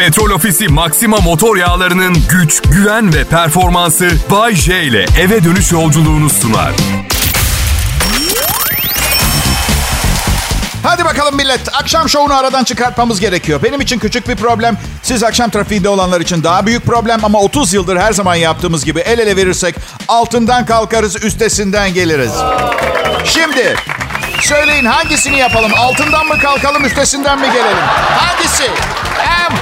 Petrol 0.00 0.30
Ofisi 0.30 0.68
Maxima 0.68 1.16
motor 1.16 1.56
yağlarının 1.56 2.16
güç, 2.30 2.62
güven 2.62 3.14
ve 3.14 3.24
performansı 3.24 4.10
Bay 4.30 4.54
J 4.54 4.82
ile 4.82 5.06
eve 5.20 5.44
dönüş 5.44 5.72
yolculuğunu 5.72 6.30
sunar. 6.30 6.72
Hadi 10.82 11.04
bakalım 11.04 11.36
millet. 11.36 11.60
Akşam 11.72 12.08
şovunu 12.08 12.34
aradan 12.34 12.64
çıkartmamız 12.64 13.20
gerekiyor. 13.20 13.62
Benim 13.62 13.80
için 13.80 13.98
küçük 13.98 14.28
bir 14.28 14.36
problem. 14.36 14.78
Siz 15.02 15.22
akşam 15.22 15.50
trafiğinde 15.50 15.88
olanlar 15.88 16.20
için 16.20 16.44
daha 16.44 16.66
büyük 16.66 16.86
problem. 16.86 17.24
Ama 17.24 17.40
30 17.40 17.74
yıldır 17.74 17.96
her 17.96 18.12
zaman 18.12 18.34
yaptığımız 18.34 18.84
gibi 18.84 19.00
el 19.00 19.18
ele 19.18 19.36
verirsek 19.36 19.74
altından 20.08 20.66
kalkarız, 20.66 21.24
üstesinden 21.24 21.94
geliriz. 21.94 22.32
Şimdi 23.24 23.76
söyleyin 24.40 24.84
hangisini 24.84 25.38
yapalım? 25.38 25.72
Altından 25.76 26.26
mı 26.26 26.38
kalkalım, 26.38 26.84
üstesinden 26.84 27.40
mi 27.40 27.46
gelelim? 27.46 27.84
Hangisi? 28.18 28.64
Em. 29.50 29.56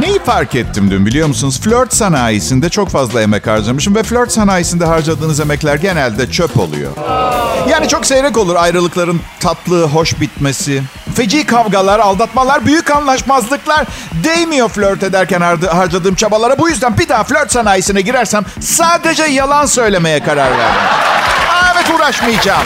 Neyi 0.00 0.18
fark 0.18 0.54
ettim 0.54 0.90
dün 0.90 1.06
biliyor 1.06 1.28
musunuz? 1.28 1.60
Flört 1.60 1.94
sanayisinde 1.94 2.68
çok 2.68 2.88
fazla 2.88 3.22
emek 3.22 3.46
harcamışım 3.46 3.94
ve 3.94 4.02
flört 4.02 4.32
sanayisinde 4.32 4.84
harcadığınız 4.84 5.40
emekler 5.40 5.74
genelde 5.76 6.30
çöp 6.30 6.58
oluyor. 6.58 6.90
Yani 7.70 7.88
çok 7.88 8.06
seyrek 8.06 8.38
olur 8.38 8.56
ayrılıkların 8.56 9.20
tatlı, 9.40 9.84
hoş 9.86 10.20
bitmesi. 10.20 10.82
Feci 11.14 11.46
kavgalar, 11.46 11.98
aldatmalar, 11.98 12.66
büyük 12.66 12.90
anlaşmazlıklar 12.90 13.86
değmiyor 14.24 14.68
flört 14.68 15.02
ederken 15.02 15.40
har- 15.40 15.68
harcadığım 15.68 16.14
çabalara. 16.14 16.58
Bu 16.58 16.68
yüzden 16.68 16.98
bir 16.98 17.08
daha 17.08 17.24
flört 17.24 17.52
sanayisine 17.52 18.00
girersem 18.00 18.44
sadece 18.60 19.22
yalan 19.24 19.66
söylemeye 19.66 20.20
karar 20.20 20.50
verdim. 20.58 20.80
Evet 21.74 21.86
uğraşmayacağım. 21.96 22.62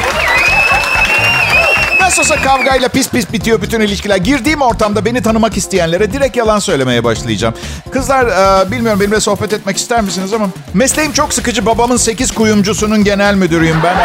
Nasıl 2.04 2.22
olsa 2.22 2.42
kavgayla 2.42 2.88
pis 2.88 3.08
pis 3.08 3.32
bitiyor 3.32 3.62
bütün 3.62 3.80
ilişkiler. 3.80 4.16
Girdiğim 4.16 4.62
ortamda 4.62 5.04
beni 5.04 5.22
tanımak 5.22 5.56
isteyenlere 5.56 6.12
direkt 6.12 6.36
yalan 6.36 6.58
söylemeye 6.58 7.04
başlayacağım. 7.04 7.54
Kızlar 7.92 8.26
e, 8.26 8.70
bilmiyorum 8.70 9.00
benimle 9.00 9.20
sohbet 9.20 9.52
etmek 9.52 9.76
ister 9.76 10.00
misiniz 10.00 10.32
ama 10.32 10.48
mesleğim 10.74 11.12
çok 11.12 11.34
sıkıcı. 11.34 11.66
Babamın 11.66 11.96
8 11.96 12.30
kuyumcusunun 12.30 13.04
genel 13.04 13.34
müdürüyüm 13.34 13.76
ben. 13.84 13.96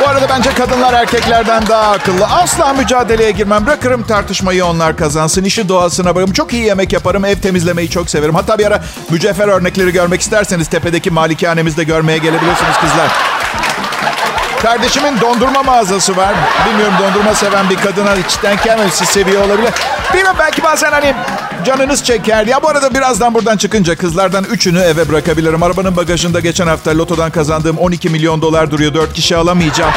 Bu 0.00 0.08
arada 0.08 0.28
bence 0.28 0.54
kadınlar 0.54 0.92
erkeklerden 0.92 1.66
daha 1.66 1.90
akıllı. 1.90 2.26
Asla 2.26 2.72
mücadeleye 2.72 3.30
girmem. 3.30 3.66
Bırakırım 3.66 4.02
tartışmayı 4.02 4.64
onlar 4.64 4.96
kazansın. 4.96 5.44
İşi 5.44 5.68
doğasına 5.68 6.14
bırakırım. 6.14 6.34
Çok 6.34 6.52
iyi 6.52 6.64
yemek 6.64 6.92
yaparım. 6.92 7.24
Ev 7.24 7.36
temizlemeyi 7.36 7.90
çok 7.90 8.10
severim. 8.10 8.34
Hatta 8.34 8.58
bir 8.58 8.66
ara 8.66 8.84
mücevher 9.10 9.48
örnekleri 9.48 9.92
görmek 9.92 10.20
isterseniz 10.20 10.68
tepedeki 10.68 11.10
malikanemizde 11.10 11.84
görmeye 11.84 12.18
gelebilirsiniz 12.18 12.76
kızlar. 12.80 13.31
Kardeşimin 14.62 15.20
dondurma 15.20 15.62
mağazası 15.62 16.16
var. 16.16 16.34
Bilmiyorum 16.66 16.94
dondurma 17.02 17.34
seven 17.34 17.70
bir 17.70 17.76
kadına 17.76 18.14
hiç 18.14 18.42
denk 18.42 18.60
seviyor 18.92 19.44
olabilir. 19.44 19.70
Bilmiyorum 20.14 20.36
belki 20.38 20.62
bazen 20.62 20.92
hani 20.92 21.14
canınız 21.64 22.04
çeker. 22.04 22.46
Ya 22.46 22.62
bu 22.62 22.68
arada 22.68 22.94
birazdan 22.94 23.34
buradan 23.34 23.56
çıkınca 23.56 23.96
kızlardan 23.96 24.44
üçünü 24.44 24.80
eve 24.80 25.08
bırakabilirim. 25.08 25.62
Arabanın 25.62 25.96
bagajında 25.96 26.40
geçen 26.40 26.66
hafta 26.66 26.98
lotodan 26.98 27.30
kazandığım 27.30 27.78
12 27.78 28.08
milyon 28.08 28.42
dolar 28.42 28.70
duruyor. 28.70 28.94
Dört 28.94 29.12
kişi 29.12 29.36
alamayacağım. 29.36 29.92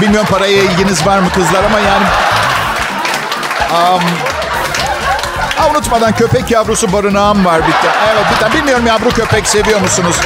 Bilmiyorum 0.00 0.28
paraya 0.30 0.62
ilginiz 0.62 1.06
var 1.06 1.18
mı 1.18 1.28
kızlar 1.34 1.64
ama 1.64 1.80
yani... 1.80 2.04
Um, 3.70 4.02
ha, 5.56 5.70
unutmadan 5.70 6.12
köpek 6.12 6.50
yavrusu 6.50 6.92
barınağım 6.92 7.44
var 7.44 7.60
bir 7.66 7.72
tane. 7.72 8.12
Evet 8.12 8.24
bir 8.34 8.40
tane. 8.40 8.54
Bilmiyorum 8.54 8.86
yavru 8.86 9.10
köpek 9.10 9.46
seviyor 9.48 9.80
musunuz? 9.80 10.16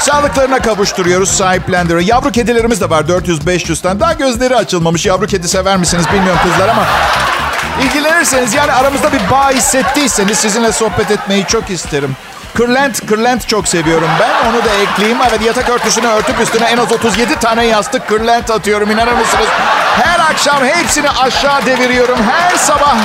Sağlıklarına 0.00 0.58
kavuşturuyoruz, 0.58 1.28
sahiplendiriyor. 1.28 2.00
Yavru 2.00 2.32
kedilerimiz 2.32 2.80
de 2.80 2.90
var 2.90 3.02
400-500 3.02 3.82
tane. 3.82 4.00
Daha 4.00 4.12
gözleri 4.12 4.56
açılmamış. 4.56 5.06
Yavru 5.06 5.26
kedi 5.26 5.48
sever 5.48 5.76
misiniz 5.76 6.04
bilmiyorum 6.12 6.40
kızlar 6.42 6.68
ama... 6.68 6.82
ilgilenirseniz 7.82 8.54
yani 8.54 8.72
aramızda 8.72 9.12
bir 9.12 9.30
bağ 9.30 9.50
hissettiyseniz 9.50 10.38
sizinle 10.38 10.72
sohbet 10.72 11.10
etmeyi 11.10 11.46
çok 11.46 11.70
isterim. 11.70 12.16
Kırlent, 12.54 13.06
kırlent 13.06 13.48
çok 13.48 13.68
seviyorum 13.68 14.08
ben. 14.20 14.50
Onu 14.50 14.64
da 14.64 14.74
ekleyeyim. 14.82 15.18
Evet 15.30 15.42
yatak 15.46 15.68
örtüsünü 15.68 16.06
örtüp 16.06 16.40
üstüne 16.40 16.64
en 16.64 16.78
az 16.78 16.92
37 16.92 17.36
tane 17.36 17.64
yastık 17.66 18.08
kırlent 18.08 18.50
atıyorum. 18.50 18.90
İnanır 18.90 19.12
mısınız? 19.12 19.46
Her 20.02 20.20
akşam 20.20 20.64
hepsini 20.64 21.10
aşağı 21.10 21.66
deviriyorum. 21.66 22.18
Her 22.30 22.56
sabah 22.56 22.96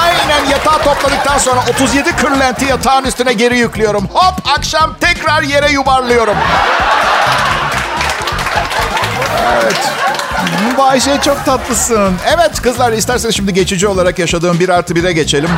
aynen 0.00 0.50
yatağı 0.50 0.82
topladıktan 0.82 1.38
sonra 1.38 1.60
37 1.70 2.16
kırlenti 2.16 2.64
yatağın 2.64 3.04
üstüne 3.04 3.32
geri 3.32 3.58
yüklüyorum. 3.58 4.08
Hop 4.12 4.34
akşam 4.58 4.94
tekrar 5.00 5.42
yere 5.42 5.70
yuvarlıyorum. 5.70 6.36
Evet. 9.52 9.76
Bayşe 10.78 11.20
çok 11.24 11.44
tatlısın. 11.44 12.14
Evet 12.34 12.62
kızlar 12.62 12.92
isterseniz 12.92 13.36
şimdi 13.36 13.54
geçici 13.54 13.88
olarak 13.88 14.18
yaşadığım 14.18 14.60
bir 14.60 14.68
artı 14.68 14.94
bire 14.94 15.12
geçelim. 15.12 15.50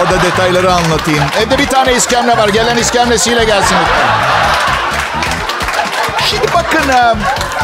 Orada 0.00 0.22
detayları 0.22 0.72
anlatayım. 0.74 1.24
Evde 1.42 1.58
bir 1.58 1.66
tane 1.66 1.94
iskemle 1.94 2.36
var. 2.36 2.48
Gelen 2.48 2.76
iskemlesiyle 2.76 3.44
gelsin 3.44 3.76
lütfen. 3.80 4.08
Şimdi 6.30 6.46
bakın 6.54 6.80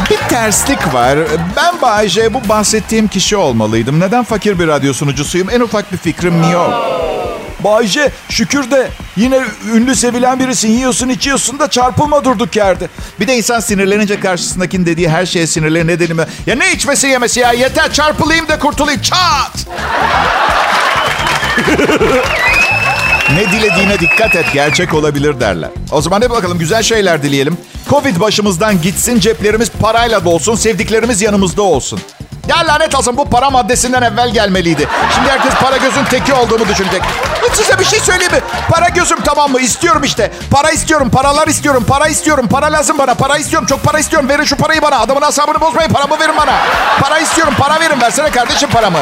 bir 0.09 0.17
terslik 0.29 0.93
var. 0.93 1.19
Ben 1.55 1.81
Bayce 1.81 2.33
bu 2.33 2.49
bahsettiğim 2.49 3.07
kişi 3.07 3.37
olmalıydım. 3.37 3.99
Neden 3.99 4.23
fakir 4.23 4.59
bir 4.59 4.67
radyo 4.67 4.93
sunucusuyum? 4.93 5.49
En 5.49 5.59
ufak 5.59 5.91
bir 5.91 5.97
fikrim 5.97 6.51
yok. 6.51 6.73
Bayce 7.59 8.11
şükür 8.29 8.71
de 8.71 8.89
yine 9.17 9.39
ünlü 9.73 9.95
sevilen 9.95 10.39
birisin. 10.39 10.69
Yiyorsun 10.69 11.09
içiyorsun 11.09 11.59
da 11.59 11.69
çarpılma 11.69 12.23
durduk 12.23 12.55
yerde. 12.55 12.87
Bir 13.19 13.27
de 13.27 13.37
insan 13.37 13.59
sinirlenince 13.59 14.19
karşısındakinin 14.19 14.85
dediği 14.85 15.09
her 15.09 15.25
şeye 15.25 15.47
sinirlenir. 15.47 15.87
Ne 15.87 15.99
dedim 15.99 16.17
Ya 16.45 16.55
ne 16.55 16.71
içmesi 16.71 17.07
yemesi 17.07 17.39
ya 17.39 17.51
yeter 17.51 17.93
çarpılayım 17.93 18.47
da 18.47 18.59
kurtulayım. 18.59 19.01
Çat! 19.01 19.67
Ne 23.33 23.51
dilediğine 23.51 23.99
dikkat 23.99 24.35
et 24.35 24.45
gerçek 24.53 24.93
olabilir 24.93 25.39
derler. 25.39 25.69
O 25.91 26.01
zaman 26.01 26.21
hadi 26.21 26.29
bakalım 26.29 26.57
güzel 26.57 26.83
şeyler 26.83 27.23
dileyelim. 27.23 27.57
Covid 27.89 28.19
başımızdan 28.19 28.81
gitsin 28.81 29.19
ceplerimiz 29.19 29.69
parayla 29.81 30.25
dolsun 30.25 30.55
sevdiklerimiz 30.55 31.21
yanımızda 31.21 31.61
olsun. 31.61 31.99
Ya 32.47 32.57
lanet 32.57 32.95
olsun 32.95 33.17
bu 33.17 33.25
para 33.29 33.49
maddesinden 33.49 34.01
evvel 34.01 34.29
gelmeliydi. 34.29 34.87
Şimdi 35.15 35.29
herkes 35.29 35.53
para 35.53 35.77
gözün 35.77 36.03
teki 36.03 36.33
olduğunu 36.33 36.67
düşünecek. 36.67 37.01
Size 37.53 37.79
bir 37.79 37.85
şey 37.85 37.99
söyleyeyim 37.99 38.33
mi? 38.33 38.39
Para 38.69 38.89
gözüm 38.89 39.17
tamam 39.21 39.51
mı? 39.51 39.59
İstiyorum 39.59 40.03
işte. 40.03 40.31
Para 40.51 40.71
istiyorum, 40.71 41.09
paralar 41.09 41.47
istiyorum, 41.47 41.85
para 41.87 42.07
istiyorum. 42.07 42.47
Para 42.51 42.65
lazım 42.65 42.97
bana, 42.97 43.13
para 43.13 43.37
istiyorum, 43.37 43.67
çok 43.67 43.83
para 43.83 43.99
istiyorum. 43.99 44.29
Verin 44.29 44.43
şu 44.43 44.55
parayı 44.55 44.81
bana. 44.81 44.99
Adamın 44.99 45.21
asabını 45.21 45.61
bozmayın, 45.61 45.89
paramı 45.89 46.19
verin 46.19 46.37
bana. 46.37 46.53
Para 47.01 47.19
istiyorum, 47.19 47.53
para 47.59 47.79
verin. 47.79 48.01
Versene 48.01 48.29
kardeşim 48.29 48.69
paramı. 48.69 48.99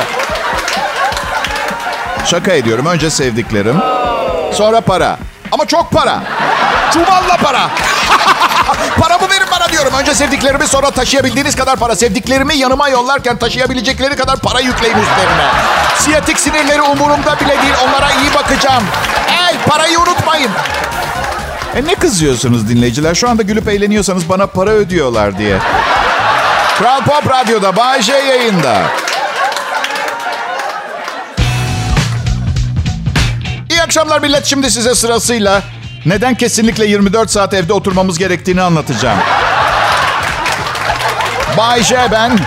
Şaka 2.25 2.51
ediyorum. 2.51 2.85
Önce 2.85 3.09
sevdiklerim. 3.09 3.75
Sonra 4.55 4.81
para. 4.81 5.17
Ama 5.51 5.65
çok 5.65 5.91
para. 5.91 6.23
Çuvalla 6.93 7.37
para. 7.43 7.69
Paramı 8.99 9.29
verin 9.29 9.47
bana 9.51 9.69
diyorum. 9.69 9.93
Önce 9.99 10.15
sevdiklerimi 10.15 10.67
sonra 10.67 10.91
taşıyabildiğiniz 10.91 11.55
kadar 11.55 11.75
para. 11.75 11.95
Sevdiklerimi 11.95 12.55
yanıma 12.57 12.89
yollarken 12.89 13.37
taşıyabilecekleri 13.37 14.15
kadar 14.15 14.39
para 14.39 14.59
yükleyin 14.59 14.97
üstlerine. 14.97 15.47
Siyatik 15.97 16.39
sinirleri 16.39 16.81
umurumda 16.81 17.39
bile 17.39 17.61
değil. 17.61 17.73
Onlara 17.87 18.11
iyi 18.11 18.33
bakacağım. 18.33 18.83
Ey 19.27 19.57
parayı 19.67 19.99
unutmayın. 19.99 20.51
E 21.75 21.85
ne 21.85 21.95
kızıyorsunuz 21.95 22.69
dinleyiciler? 22.69 23.15
Şu 23.15 23.29
anda 23.29 23.41
gülüp 23.41 23.67
eğleniyorsanız 23.67 24.29
bana 24.29 24.47
para 24.47 24.69
ödüyorlar 24.69 25.37
diye. 25.37 25.57
Kral 26.77 27.01
Pop 27.03 27.29
Radyo'da 27.29 27.75
Bay 27.75 28.01
J 28.01 28.13
yayında. 28.13 28.77
Akşamlar 33.95 34.21
millet. 34.21 34.45
Şimdi 34.45 34.71
size 34.71 34.95
sırasıyla 34.95 35.63
neden 36.05 36.35
kesinlikle 36.35 36.85
24 36.85 37.31
saat 37.31 37.53
evde 37.53 37.73
oturmamız 37.73 38.17
gerektiğini 38.17 38.61
anlatacağım. 38.61 39.19
Bay 41.57 41.83
J 41.83 42.07
ben. 42.11 42.39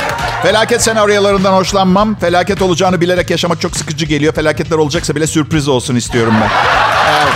Felaket 0.43 0.83
senaryolarından 0.83 1.53
hoşlanmam. 1.53 2.19
Felaket 2.19 2.63
olacağını 2.63 3.01
bilerek 3.01 3.31
yaşamak 3.31 3.61
çok 3.61 3.77
sıkıcı 3.77 4.07
geliyor. 4.07 4.35
Felaketler 4.35 4.77
olacaksa 4.77 5.15
bile 5.17 5.27
sürpriz 5.27 5.69
olsun 5.69 5.97
istiyorum 5.97 6.35
ben. 6.41 6.51
Evet. 7.13 7.35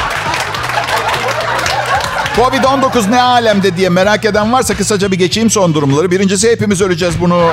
Covid-19 2.37 3.11
ne 3.11 3.23
alemde 3.23 3.77
diye 3.77 3.89
merak 3.89 4.25
eden 4.25 4.53
varsa 4.53 4.75
kısaca 4.75 5.13
bir 5.13 5.19
geçeyim 5.19 5.51
son 5.51 5.75
durumları. 5.75 6.11
Birincisi 6.11 6.51
hepimiz 6.51 6.81
öleceğiz 6.81 7.21
bunu 7.21 7.51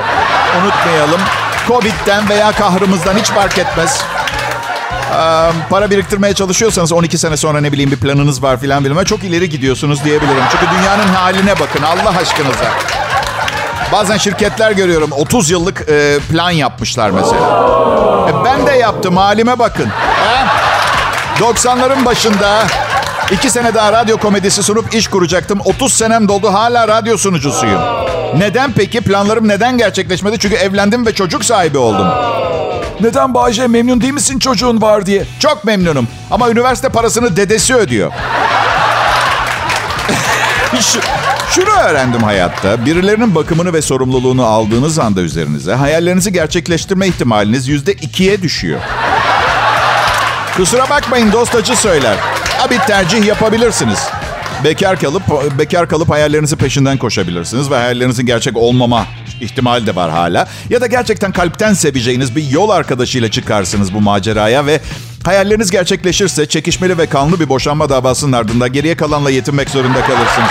unutmayalım. 0.62 1.22
Covid'den 1.68 2.30
veya 2.30 2.52
kahrımızdan 2.52 3.18
hiç 3.18 3.28
fark 3.28 3.58
etmez. 3.58 4.04
Para 5.70 5.90
biriktirmeye 5.92 6.34
çalışıyorsanız 6.34 6.92
12 6.92 7.18
sene 7.18 7.38
sonra 7.38 7.62
ne 7.62 7.72
bileyim 7.72 7.92
bir 7.92 7.98
planınız 7.98 8.44
var 8.44 8.60
filan 8.60 8.86
bilmem 8.86 9.04
çok 9.04 9.24
ileri 9.24 9.50
gidiyorsunuz 9.50 10.04
diyebilirim. 10.04 10.44
Çünkü 10.52 10.66
dünyanın 10.80 11.08
haline 11.08 11.60
bakın 11.60 11.84
Allah 11.84 12.18
aşkınıza. 12.22 12.66
Bazen 13.92 14.18
şirketler 14.18 14.72
görüyorum 14.72 15.12
30 15.12 15.50
yıllık 15.50 15.88
plan 16.32 16.52
yapmışlar 16.52 17.10
mesela. 17.10 17.70
E, 18.30 18.46
ben 18.46 18.68
de 18.68 18.72
yaptım 18.72 19.18
halime 19.18 19.60
bakın. 19.60 19.88
He? 19.88 20.46
90'ların 21.44 22.06
başında 22.06 22.64
iki 23.32 23.50
sene 23.50 23.74
daha 23.74 23.92
radyo 23.92 24.18
komedisi 24.18 24.64
sunup 24.64 24.96
iş 24.96 25.08
kuracaktım. 25.08 25.60
30 25.66 25.94
senem 25.94 26.28
doldu 26.28 26.54
hala 26.54 26.88
radyo 26.88 27.18
sunucusuyum. 27.18 27.82
Neden 28.38 28.72
peki? 28.72 29.02
Planlarım 29.02 29.48
neden 29.48 29.78
gerçekleşmedi? 29.78 30.40
Çünkü 30.40 30.56
evlendim 30.56 31.06
ve 31.06 31.14
çocuk 31.14 31.46
sahibi 31.46 31.78
oldum. 31.78 32.08
Neden 33.02 33.34
Bayce 33.34 33.68
memnun 33.68 34.02
değil 34.02 34.14
misin 34.14 34.40
çocuğun 34.40 34.82
var 34.82 35.06
diye. 35.06 35.26
Çok 35.40 35.66
memnunum 35.66 36.08
ama 36.32 36.50
üniversite 36.50 36.90
parasını 36.90 37.36
dedesi 37.38 37.76
ödüyor. 37.76 38.12
Şu, 40.82 41.00
şunu 41.52 41.70
öğrendim 41.70 42.24
hayatta. 42.24 42.86
Birilerinin 42.86 43.36
bakımını 43.36 43.74
ve 43.74 43.82
sorumluluğunu 43.82 44.46
aldığınız 44.46 45.00
anda 45.00 45.22
üzerinize 45.22 45.74
hayallerinizi 45.74 46.34
gerçekleştirme 46.34 47.08
ihtimaliniz 47.08 47.68
yüzde 47.68 47.94
ikiye 47.94 48.42
düşüyor. 48.42 48.80
Kusura 50.58 50.90
bakmayın 50.90 51.32
dost 51.32 51.56
acı 51.56 51.76
söyler. 51.76 52.16
Ha 52.58 52.70
bir 52.70 52.80
tercih 52.80 53.26
yapabilirsiniz. 53.26 54.00
Bekar 54.64 55.00
kalıp 55.00 55.24
bekar 55.60 55.90
kalıp 55.90 56.10
hayallerinizi 56.10 56.56
peşinden 56.56 56.98
koşabilirsiniz 56.98 57.72
ve 57.72 57.76
hayallerinizin 57.76 58.26
gerçek 58.26 58.58
olmama 58.58 59.06
ihtimali 59.42 59.88
de 59.88 59.96
var 59.96 60.12
hala. 60.12 60.48
Ya 60.70 60.82
da 60.82 60.88
gerçekten 60.88 61.32
kalpten 61.32 61.74
seveceğiniz 61.74 62.36
bir 62.36 62.44
yol 62.50 62.70
arkadaşıyla 62.70 63.32
çıkarsınız 63.32 63.94
bu 63.94 64.02
maceraya 64.02 64.66
ve 64.66 64.82
hayalleriniz 65.24 65.72
gerçekleşirse 65.72 66.46
çekişmeli 66.46 66.98
ve 66.98 67.06
kanlı 67.06 67.40
bir 67.40 67.50
boşanma 67.50 67.90
davasının 67.90 68.32
ardından 68.32 68.74
geriye 68.74 68.98
kalanla 68.98 69.30
yetinmek 69.32 69.70
zorunda 69.70 70.02
kalırsınız. 70.02 70.50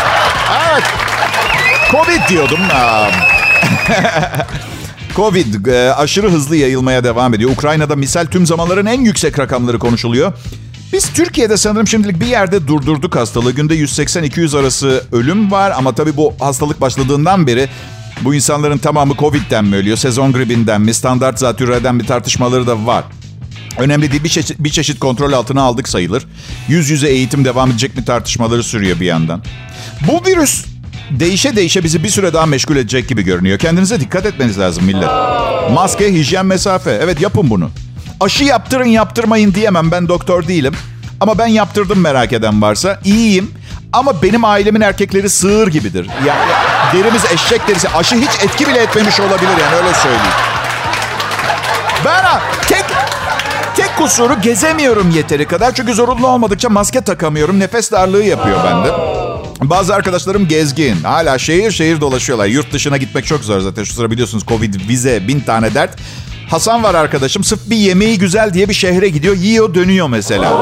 Evet. 0.72 0.84
Covid 1.90 2.28
diyordum. 2.28 2.60
Covid 5.16 5.66
e, 5.66 5.94
aşırı 5.94 6.30
hızlı 6.30 6.56
yayılmaya 6.56 7.04
devam 7.04 7.34
ediyor. 7.34 7.50
Ukrayna'da 7.50 7.96
misal 7.96 8.26
tüm 8.26 8.46
zamanların 8.46 8.86
en 8.86 9.00
yüksek 9.00 9.38
rakamları 9.38 9.78
konuşuluyor. 9.78 10.32
Biz 10.92 11.12
Türkiye'de 11.12 11.56
sanırım 11.56 11.86
şimdilik 11.86 12.20
bir 12.20 12.26
yerde 12.26 12.66
durdurduk 12.66 13.16
hastalığı. 13.16 13.52
Günde 13.52 13.74
180-200 13.74 14.58
arası 14.58 15.04
ölüm 15.12 15.50
var 15.50 15.72
ama 15.76 15.94
tabii 15.94 16.16
bu 16.16 16.34
hastalık 16.40 16.80
başladığından 16.80 17.46
beri 17.46 17.68
bu 18.20 18.34
insanların 18.34 18.78
tamamı 18.78 19.16
Covid'den 19.16 19.64
mi 19.64 19.76
ölüyor, 19.76 19.96
sezon 19.96 20.32
gribinden 20.32 20.80
mi, 20.80 20.94
standart 20.94 21.38
zatürreden 21.38 22.00
bir 22.00 22.06
tartışmaları 22.06 22.66
da 22.66 22.86
var. 22.86 23.04
Önemli 23.78 24.12
değil 24.12 24.24
bir 24.24 24.28
çeşit, 24.28 24.58
bir 24.58 24.70
çeşit 24.70 24.98
kontrol 24.98 25.32
altına 25.32 25.62
aldık 25.62 25.88
sayılır. 25.88 26.26
Yüz 26.68 26.90
yüze 26.90 27.08
eğitim 27.08 27.44
devam 27.44 27.70
edecek 27.70 27.96
mi 27.96 28.04
tartışmaları 28.04 28.62
sürüyor 28.62 29.00
bir 29.00 29.06
yandan. 29.06 29.42
Bu 30.08 30.26
virüs 30.26 30.64
değişe 31.10 31.56
değişe 31.56 31.84
bizi 31.84 32.04
bir 32.04 32.08
süre 32.08 32.32
daha 32.32 32.46
meşgul 32.46 32.76
edecek 32.76 33.08
gibi 33.08 33.22
görünüyor. 33.22 33.58
Kendinize 33.58 34.00
dikkat 34.00 34.26
etmeniz 34.26 34.58
lazım 34.58 34.84
millet. 34.84 35.10
Maske, 35.72 36.14
hijyen, 36.14 36.46
mesafe. 36.46 36.90
Evet 37.02 37.20
yapın 37.20 37.50
bunu. 37.50 37.70
Aşı 38.20 38.44
yaptırın 38.44 38.88
yaptırmayın 38.88 39.54
diyemem 39.54 39.90
ben 39.90 40.08
doktor 40.08 40.48
değilim. 40.48 40.74
Ama 41.20 41.38
ben 41.38 41.46
yaptırdım 41.46 42.00
merak 42.00 42.32
eden 42.32 42.62
varsa. 42.62 43.00
İyiyim 43.04 43.50
ama 43.92 44.22
benim 44.22 44.44
ailemin 44.44 44.80
erkekleri 44.80 45.30
sığır 45.30 45.68
gibidir. 45.68 46.06
Ya, 46.26 46.36
derimiz 46.92 47.24
eşek 47.24 47.68
derisi. 47.68 47.88
Aşı 47.88 48.16
hiç 48.16 48.30
etki 48.44 48.66
bile 48.66 48.78
etmemiş 48.78 49.20
olabilir 49.20 49.50
yani 49.60 49.76
öyle 49.76 49.94
söyleyeyim. 49.94 50.32
Ben 52.04 52.24
tek 52.68 52.84
tek 53.76 53.96
kusuru 53.96 54.40
gezemiyorum 54.40 55.10
yeteri 55.10 55.46
kadar. 55.46 55.74
Çünkü 55.74 55.94
zorunlu 55.94 56.26
olmadıkça 56.26 56.68
maske 56.68 57.00
takamıyorum. 57.00 57.60
Nefes 57.60 57.92
darlığı 57.92 58.24
yapıyor 58.24 58.64
bende. 58.64 58.92
Bazı 59.62 59.94
arkadaşlarım 59.94 60.48
gezgin. 60.48 61.02
Hala 61.02 61.38
şehir 61.38 61.70
şehir 61.70 62.00
dolaşıyorlar. 62.00 62.46
Yurt 62.46 62.72
dışına 62.72 62.96
gitmek 62.96 63.26
çok 63.26 63.44
zor 63.44 63.60
zaten. 63.60 63.84
Şu 63.84 63.94
sıra 63.94 64.10
biliyorsunuz 64.10 64.44
Covid, 64.46 64.74
vize, 64.88 65.28
bin 65.28 65.40
tane 65.40 65.74
dert. 65.74 65.98
Hasan 66.48 66.82
var 66.82 66.94
arkadaşım. 66.94 67.44
Sırf 67.44 67.60
bir 67.66 67.76
yemeği 67.76 68.18
güzel 68.18 68.54
diye 68.54 68.68
bir 68.68 68.74
şehre 68.74 69.08
gidiyor. 69.08 69.36
Yiyor 69.36 69.74
dönüyor 69.74 70.08
mesela. 70.08 70.52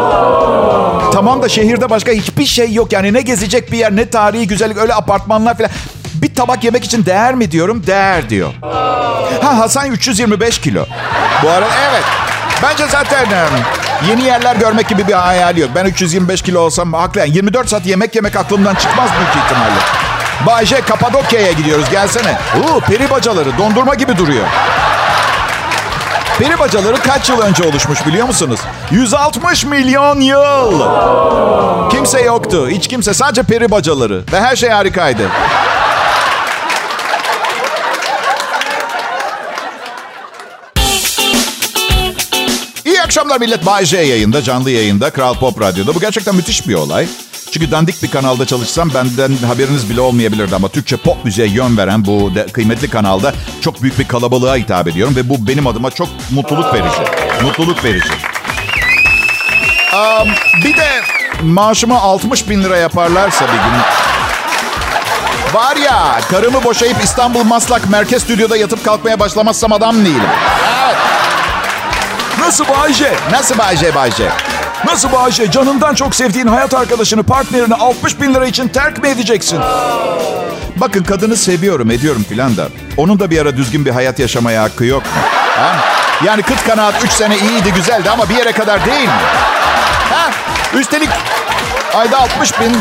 Tamam 1.12 1.42
da 1.42 1.48
şehirde 1.48 1.90
başka 1.90 2.12
hiçbir 2.12 2.46
şey 2.46 2.72
yok. 2.72 2.92
Yani 2.92 3.12
ne 3.12 3.20
gezecek 3.20 3.72
bir 3.72 3.78
yer 3.78 3.96
ne 3.96 4.10
tarihi 4.10 4.46
güzellik 4.46 4.76
öyle 4.76 4.94
apartmanlar 4.94 5.56
falan. 5.58 5.70
Bir 6.14 6.34
tabak 6.34 6.64
yemek 6.64 6.84
için 6.84 7.06
değer 7.06 7.34
mi 7.34 7.50
diyorum? 7.50 7.86
Değer 7.86 8.30
diyor. 8.30 8.52
Ha 9.42 9.58
Hasan 9.58 9.90
325 9.92 10.58
kilo. 10.58 10.84
Bu 11.42 11.50
arada 11.50 11.70
evet. 11.90 12.04
Bence 12.62 12.84
zaten 12.90 13.26
yeni 14.08 14.22
yerler 14.22 14.56
görmek 14.56 14.88
gibi 14.88 15.08
bir 15.08 15.12
hayal 15.12 15.56
yok. 15.56 15.70
Ben 15.74 15.84
325 15.84 16.42
kilo 16.42 16.60
olsam 16.60 16.92
haklı. 16.92 17.20
Yani 17.20 17.36
24 17.36 17.68
saat 17.68 17.86
yemek 17.86 18.14
yemek 18.14 18.36
aklımdan 18.36 18.74
çıkmaz 18.74 19.10
büyük 19.18 19.44
ihtimalle. 19.44 19.80
Bayce 20.46 20.80
Kapadokya'ya 20.80 21.52
gidiyoruz 21.52 21.90
gelsene. 21.90 22.38
Oo, 22.64 22.80
peri 22.80 23.10
bacaları 23.10 23.58
dondurma 23.58 23.94
gibi 23.94 24.16
duruyor. 24.16 24.44
Peri 26.38 26.58
bacaları 26.58 26.96
kaç 26.96 27.28
yıl 27.28 27.40
önce 27.40 27.64
oluşmuş 27.64 28.06
biliyor 28.06 28.26
musunuz? 28.26 28.60
160 28.90 29.64
milyon 29.64 30.20
yıl. 30.20 30.80
Kimse 31.90 32.20
yoktu. 32.20 32.68
Hiç 32.68 32.88
kimse. 32.88 33.14
Sadece 33.14 33.42
peri 33.42 33.70
bacaları. 33.70 34.22
Ve 34.32 34.40
her 34.40 34.56
şey 34.56 34.70
harikaydı. 34.70 35.22
Akşamlar 43.36 43.56
millet. 43.56 43.66
Bay 43.66 43.84
J 43.84 43.96
yayında, 43.96 44.42
canlı 44.42 44.70
yayında, 44.70 45.10
Kral 45.10 45.34
Pop 45.34 45.60
Radyo'da. 45.60 45.94
Bu 45.94 46.00
gerçekten 46.00 46.34
müthiş 46.34 46.68
bir 46.68 46.74
olay. 46.74 47.06
Çünkü 47.50 47.70
dandik 47.70 48.02
bir 48.02 48.10
kanalda 48.10 48.46
çalışsam 48.46 48.90
benden 48.94 49.36
haberiniz 49.46 49.90
bile 49.90 50.00
olmayabilirdi 50.00 50.54
ama 50.54 50.68
Türkçe 50.68 50.96
pop 50.96 51.24
müziğe 51.24 51.48
yön 51.48 51.76
veren 51.76 52.06
bu 52.06 52.34
de, 52.34 52.46
kıymetli 52.46 52.90
kanalda 52.90 53.34
çok 53.60 53.82
büyük 53.82 53.98
bir 53.98 54.08
kalabalığa 54.08 54.56
hitap 54.56 54.88
ediyorum 54.88 55.16
ve 55.16 55.28
bu 55.28 55.48
benim 55.48 55.66
adıma 55.66 55.90
çok 55.90 56.08
mutluluk 56.30 56.74
verici. 56.74 57.02
Mutluluk 57.42 57.84
verici. 57.84 58.08
Um, 59.94 60.28
bir 60.64 60.76
de 60.76 60.88
maaşımı 61.42 62.00
60 62.00 62.48
bin 62.48 62.64
lira 62.64 62.76
yaparlarsa 62.76 63.44
bir 63.44 63.52
gün... 63.52 63.80
Var 65.54 65.76
ya 65.76 66.20
karımı 66.30 66.64
boşayıp 66.64 66.96
İstanbul 67.04 67.44
Maslak 67.44 67.90
Merkez 67.90 68.22
Stüdyo'da 68.22 68.56
yatıp 68.56 68.84
kalkmaya 68.84 69.20
başlamazsam 69.20 69.72
adam 69.72 70.04
değilim. 70.04 70.30
Nasıl 72.46 72.68
Bayce? 72.68 73.12
Nasıl 73.30 73.58
Bayce 73.58 73.94
Bayce? 73.94 74.28
Nasıl 74.84 75.12
Bayce? 75.12 75.50
Canından 75.50 75.94
çok 75.94 76.14
sevdiğin 76.14 76.46
hayat 76.46 76.74
arkadaşını, 76.74 77.22
partnerini 77.22 77.74
60 77.74 78.20
bin 78.20 78.34
lira 78.34 78.46
için 78.46 78.68
terk 78.68 79.02
mi 79.02 79.08
edeceksin? 79.08 79.60
Bakın 80.76 81.02
kadını 81.02 81.36
seviyorum, 81.36 81.90
ediyorum 81.90 82.24
filan 82.28 82.56
da. 82.56 82.68
Onun 82.96 83.20
da 83.20 83.30
bir 83.30 83.38
ara 83.38 83.56
düzgün 83.56 83.84
bir 83.84 83.90
hayat 83.90 84.18
yaşamaya 84.18 84.62
hakkı 84.62 84.84
yok 84.84 85.02
mu? 85.02 85.08
Ha? 85.56 85.76
Yani 86.24 86.42
kıt 86.42 86.64
kanaat 86.66 87.04
3 87.04 87.10
sene 87.10 87.38
iyiydi, 87.38 87.72
güzeldi 87.74 88.10
ama 88.10 88.28
bir 88.28 88.34
yere 88.36 88.52
kadar 88.52 88.86
değil 88.86 89.04
mi? 89.04 89.20
Ha? 90.10 90.30
Üstelik 90.74 91.10
ayda 91.94 92.18
60 92.18 92.60
bin, 92.60 92.76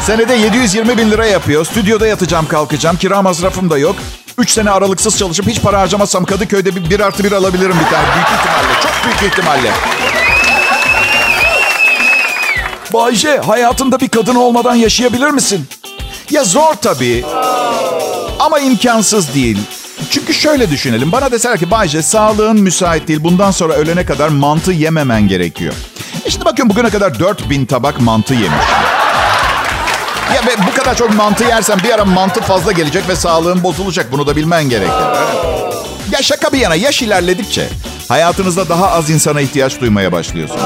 senede 0.00 0.34
720 0.34 0.98
bin 0.98 1.10
lira 1.10 1.26
yapıyor. 1.26 1.64
Stüdyoda 1.66 2.06
yatacağım, 2.06 2.48
kalkacağım. 2.48 2.96
Kira 2.96 3.22
masrafım 3.22 3.70
da 3.70 3.78
yok. 3.78 3.96
3 4.38 4.50
sene 4.50 4.70
aralıksız 4.70 5.18
çalışıp 5.18 5.46
hiç 5.46 5.60
para 5.62 5.80
harcamazsam 5.80 6.24
Kadıköy'de 6.24 6.76
bir, 6.76 6.90
bir 6.90 7.00
artı 7.00 7.24
bir 7.24 7.32
alabilirim 7.32 7.76
bir 7.84 7.90
tane. 7.90 8.06
Büyük 8.14 8.28
ihtimalle, 8.38 8.80
çok 8.82 8.92
büyük 9.20 9.32
ihtimalle. 9.32 9.72
Bayce, 12.92 13.38
hayatında 13.38 14.00
bir 14.00 14.08
kadın 14.08 14.34
olmadan 14.34 14.74
yaşayabilir 14.74 15.30
misin? 15.30 15.66
Ya 16.30 16.44
zor 16.44 16.74
tabii. 16.74 17.24
Ama 18.38 18.58
imkansız 18.58 19.34
değil. 19.34 19.58
Çünkü 20.10 20.34
şöyle 20.34 20.70
düşünelim. 20.70 21.12
Bana 21.12 21.32
deseler 21.32 21.58
ki 21.58 21.70
Bayce 21.70 22.02
sağlığın 22.02 22.60
müsait 22.60 23.08
değil. 23.08 23.24
Bundan 23.24 23.50
sonra 23.50 23.72
ölene 23.72 24.06
kadar 24.06 24.28
mantı 24.28 24.72
yememen 24.72 25.28
gerekiyor. 25.28 25.74
E 26.24 26.30
şimdi 26.30 26.44
bakın 26.44 26.70
bugüne 26.70 26.90
kadar 26.90 27.18
4000 27.18 27.66
tabak 27.66 28.00
mantı 28.00 28.34
yemiş. 28.34 28.66
Ya 30.34 30.42
ve 30.46 30.66
bu 30.66 30.74
kadar 30.74 30.94
çok 30.94 31.14
mantı 31.14 31.44
yersen 31.44 31.78
bir 31.84 31.90
ara 31.90 32.04
mantı 32.04 32.40
fazla 32.40 32.72
gelecek 32.72 33.08
ve 33.08 33.16
sağlığın 33.16 33.62
bozulacak. 33.62 34.12
Bunu 34.12 34.26
da 34.26 34.36
bilmen 34.36 34.68
gerekir. 34.68 34.92
Ya 36.10 36.22
şaka 36.22 36.52
bir 36.52 36.58
yana 36.58 36.74
yaş 36.74 37.02
ilerledikçe 37.02 37.68
hayatınızda 38.08 38.68
daha 38.68 38.90
az 38.90 39.10
insana 39.10 39.40
ihtiyaç 39.40 39.80
duymaya 39.80 40.12
başlıyorsunuz. 40.12 40.62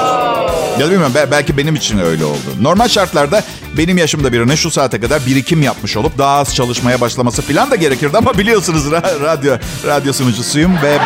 Ya 0.78 0.90
bilmiyorum 0.90 1.12
belki 1.30 1.56
benim 1.56 1.74
için 1.74 1.98
öyle 1.98 2.24
oldu. 2.24 2.36
Normal 2.60 2.88
şartlarda 2.88 3.42
benim 3.76 3.98
yaşımda 3.98 4.32
birinin 4.32 4.54
şu 4.54 4.70
saate 4.70 5.00
kadar 5.00 5.26
birikim 5.26 5.62
yapmış 5.62 5.96
olup 5.96 6.18
daha 6.18 6.38
az 6.38 6.54
çalışmaya 6.54 7.00
başlaması 7.00 7.42
falan 7.42 7.70
da 7.70 7.76
gerekirdi 7.76 8.18
ama 8.18 8.38
biliyorsunuz 8.38 8.90
radyo 9.22 9.56
radyo 9.86 10.12
sunucusuyum 10.12 10.82
ve 10.82 10.98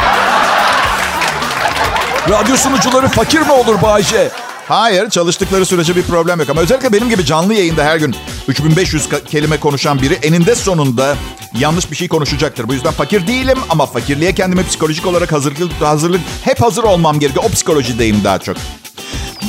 radyo 2.30 2.56
sunucuları 2.56 3.08
fakir 3.08 3.40
mi 3.40 3.52
olur 3.52 3.82
Bayce? 3.82 4.30
Hayır 4.68 5.10
çalıştıkları 5.10 5.66
sürece 5.66 5.96
bir 5.96 6.02
problem 6.02 6.40
yok 6.40 6.50
ama 6.50 6.60
özellikle 6.60 6.92
benim 6.92 7.08
gibi 7.08 7.24
canlı 7.24 7.54
yayında 7.54 7.84
her 7.84 7.96
gün 7.96 8.16
3500 8.50 9.08
kelime 9.28 9.56
konuşan 9.56 10.02
biri 10.02 10.14
eninde 10.14 10.54
sonunda 10.54 11.16
yanlış 11.58 11.90
bir 11.90 11.96
şey 11.96 12.08
konuşacaktır. 12.08 12.68
Bu 12.68 12.74
yüzden 12.74 12.92
fakir 12.92 13.26
değilim 13.26 13.58
ama 13.68 13.86
fakirliğe 13.86 14.34
kendimi 14.34 14.66
psikolojik 14.66 15.06
olarak 15.06 15.32
hazırlık, 15.32 15.82
hazırlık 15.82 16.20
hep 16.44 16.62
hazır 16.62 16.82
olmam 16.82 17.20
gerekiyor. 17.20 17.44
O 17.48 17.48
psikolojideyim 17.48 18.24
daha 18.24 18.38
çok. 18.38 18.56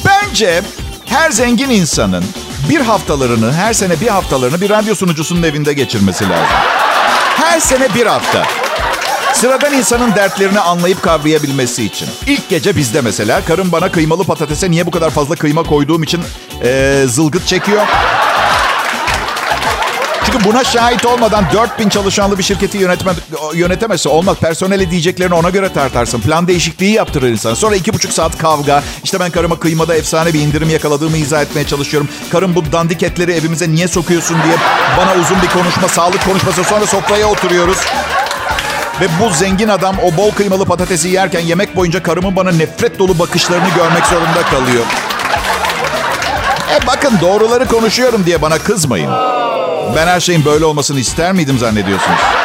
Bence 0.05 0.61
her 1.05 1.31
zengin 1.31 1.69
insanın 1.69 2.23
bir 2.69 2.79
haftalarını, 2.79 3.53
her 3.53 3.73
sene 3.73 4.01
bir 4.01 4.07
haftalarını 4.07 4.61
bir 4.61 4.69
radyo 4.69 4.95
sunucusunun 4.95 5.43
evinde 5.43 5.73
geçirmesi 5.73 6.29
lazım. 6.29 6.57
Her 7.35 7.59
sene 7.59 7.95
bir 7.95 8.05
hafta. 8.05 8.45
Sıradan 9.33 9.73
insanın 9.73 10.15
dertlerini 10.15 10.59
anlayıp 10.59 11.01
kavrayabilmesi 11.01 11.83
için. 11.83 12.09
İlk 12.27 12.49
gece 12.49 12.75
bizde 12.75 13.01
mesela 13.01 13.45
karım 13.45 13.71
bana 13.71 13.91
kıymalı 13.91 14.23
patatese 14.23 14.71
niye 14.71 14.85
bu 14.85 14.91
kadar 14.91 15.09
fazla 15.09 15.35
kıyma 15.35 15.63
koyduğum 15.63 16.03
için 16.03 16.21
ee, 16.63 17.03
zılgıt 17.07 17.47
çekiyor. 17.47 17.87
Çünkü 20.25 20.45
buna 20.45 20.63
şahit 20.63 21.05
olmadan 21.05 21.45
4000 21.53 21.89
çalışanlı 21.89 22.37
bir 22.37 22.43
şirketi 22.43 22.77
yönetme, 22.77 23.11
yönetemezse 23.53 24.09
olmaz. 24.09 24.37
Personeli 24.41 24.91
diyeceklerini 24.91 25.33
ona 25.33 25.49
göre 25.49 25.73
tartarsın. 25.73 26.21
Plan 26.21 26.47
değişikliği 26.47 26.93
yaptırır 26.93 27.27
insan. 27.27 27.53
Sonra 27.53 27.75
iki 27.75 27.93
buçuk 27.93 28.11
saat 28.11 28.37
kavga. 28.37 28.83
İşte 29.03 29.19
ben 29.19 29.31
karıma 29.31 29.59
kıymada 29.59 29.95
efsane 29.95 30.33
bir 30.33 30.39
indirim 30.39 30.69
yakaladığımı 30.69 31.17
izah 31.17 31.41
etmeye 31.41 31.67
çalışıyorum. 31.67 32.09
Karım 32.31 32.55
bu 32.55 32.71
dandik 32.71 33.03
etleri 33.03 33.31
evimize 33.31 33.69
niye 33.69 33.87
sokuyorsun 33.87 34.37
diye 34.43 34.55
bana 34.97 35.21
uzun 35.21 35.41
bir 35.41 35.47
konuşma, 35.47 35.87
sağlık 35.87 36.25
konuşması. 36.25 36.63
Sonra 36.63 36.85
sofraya 36.85 37.27
oturuyoruz. 37.27 37.77
Ve 39.01 39.07
bu 39.21 39.29
zengin 39.29 39.69
adam 39.69 39.95
o 40.03 40.17
bol 40.17 40.31
kıymalı 40.31 40.65
patatesi 40.65 41.09
yerken 41.09 41.39
yemek 41.39 41.75
boyunca 41.75 42.03
karımın 42.03 42.35
bana 42.35 42.51
nefret 42.51 42.99
dolu 42.99 43.19
bakışlarını 43.19 43.69
görmek 43.75 44.05
zorunda 44.05 44.41
kalıyor. 44.41 44.85
E 46.75 46.87
bakın 46.87 47.17
doğruları 47.21 47.67
konuşuyorum 47.67 48.25
diye 48.25 48.41
bana 48.41 48.57
kızmayın. 48.57 49.40
Ben 49.95 50.07
her 50.07 50.19
şeyin 50.19 50.45
böyle 50.45 50.65
olmasını 50.65 50.99
ister 50.99 51.33
miydim 51.33 51.57
zannediyorsunuz? 51.57 52.40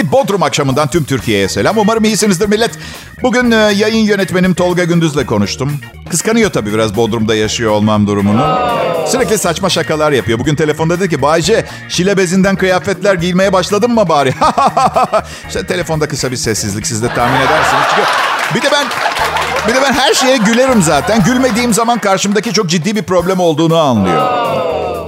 Bir 0.00 0.12
Bodrum 0.12 0.42
akşamından 0.42 0.88
tüm 0.88 1.04
Türkiye'ye 1.04 1.48
selam. 1.48 1.78
Umarım 1.78 2.04
iyisinizdir 2.04 2.48
millet. 2.48 2.70
Bugün 3.22 3.50
e, 3.50 3.56
yayın 3.56 4.04
yönetmenim 4.04 4.54
Tolga 4.54 4.84
Gündüz'le 4.84 5.26
konuştum. 5.26 5.72
Kıskanıyor 6.10 6.50
tabii 6.50 6.72
biraz 6.74 6.96
Bodrum'da 6.96 7.34
yaşıyor 7.34 7.72
olmam 7.72 8.06
durumunu. 8.06 8.58
Sürekli 9.06 9.38
saçma 9.38 9.68
şakalar 9.68 10.12
yapıyor. 10.12 10.38
Bugün 10.38 10.54
telefonda 10.54 11.00
dedi 11.00 11.08
ki 11.08 11.22
Bayce 11.22 11.64
şile 11.88 12.16
bezinden 12.16 12.56
kıyafetler 12.56 13.14
giymeye 13.14 13.52
başladın 13.52 13.90
mı 13.90 14.08
bari? 14.08 14.34
işte 15.48 15.66
telefonda 15.66 16.08
kısa 16.08 16.30
bir 16.30 16.36
sessizlik 16.36 16.86
siz 16.86 17.02
de 17.02 17.08
tahmin 17.08 17.40
edersiniz. 17.40 17.82
Çünkü 17.90 18.08
bir 18.54 18.62
de 18.62 18.72
ben 18.72 18.86
bir 19.68 19.74
de 19.74 19.82
ben 19.82 19.92
her 19.92 20.14
şeye 20.14 20.36
gülerim 20.36 20.82
zaten. 20.82 21.24
Gülmediğim 21.24 21.74
zaman 21.74 21.98
karşımdaki 21.98 22.52
çok 22.52 22.68
ciddi 22.70 22.96
bir 22.96 23.02
problem 23.02 23.40
olduğunu 23.40 23.78
anlıyor. 23.78 24.28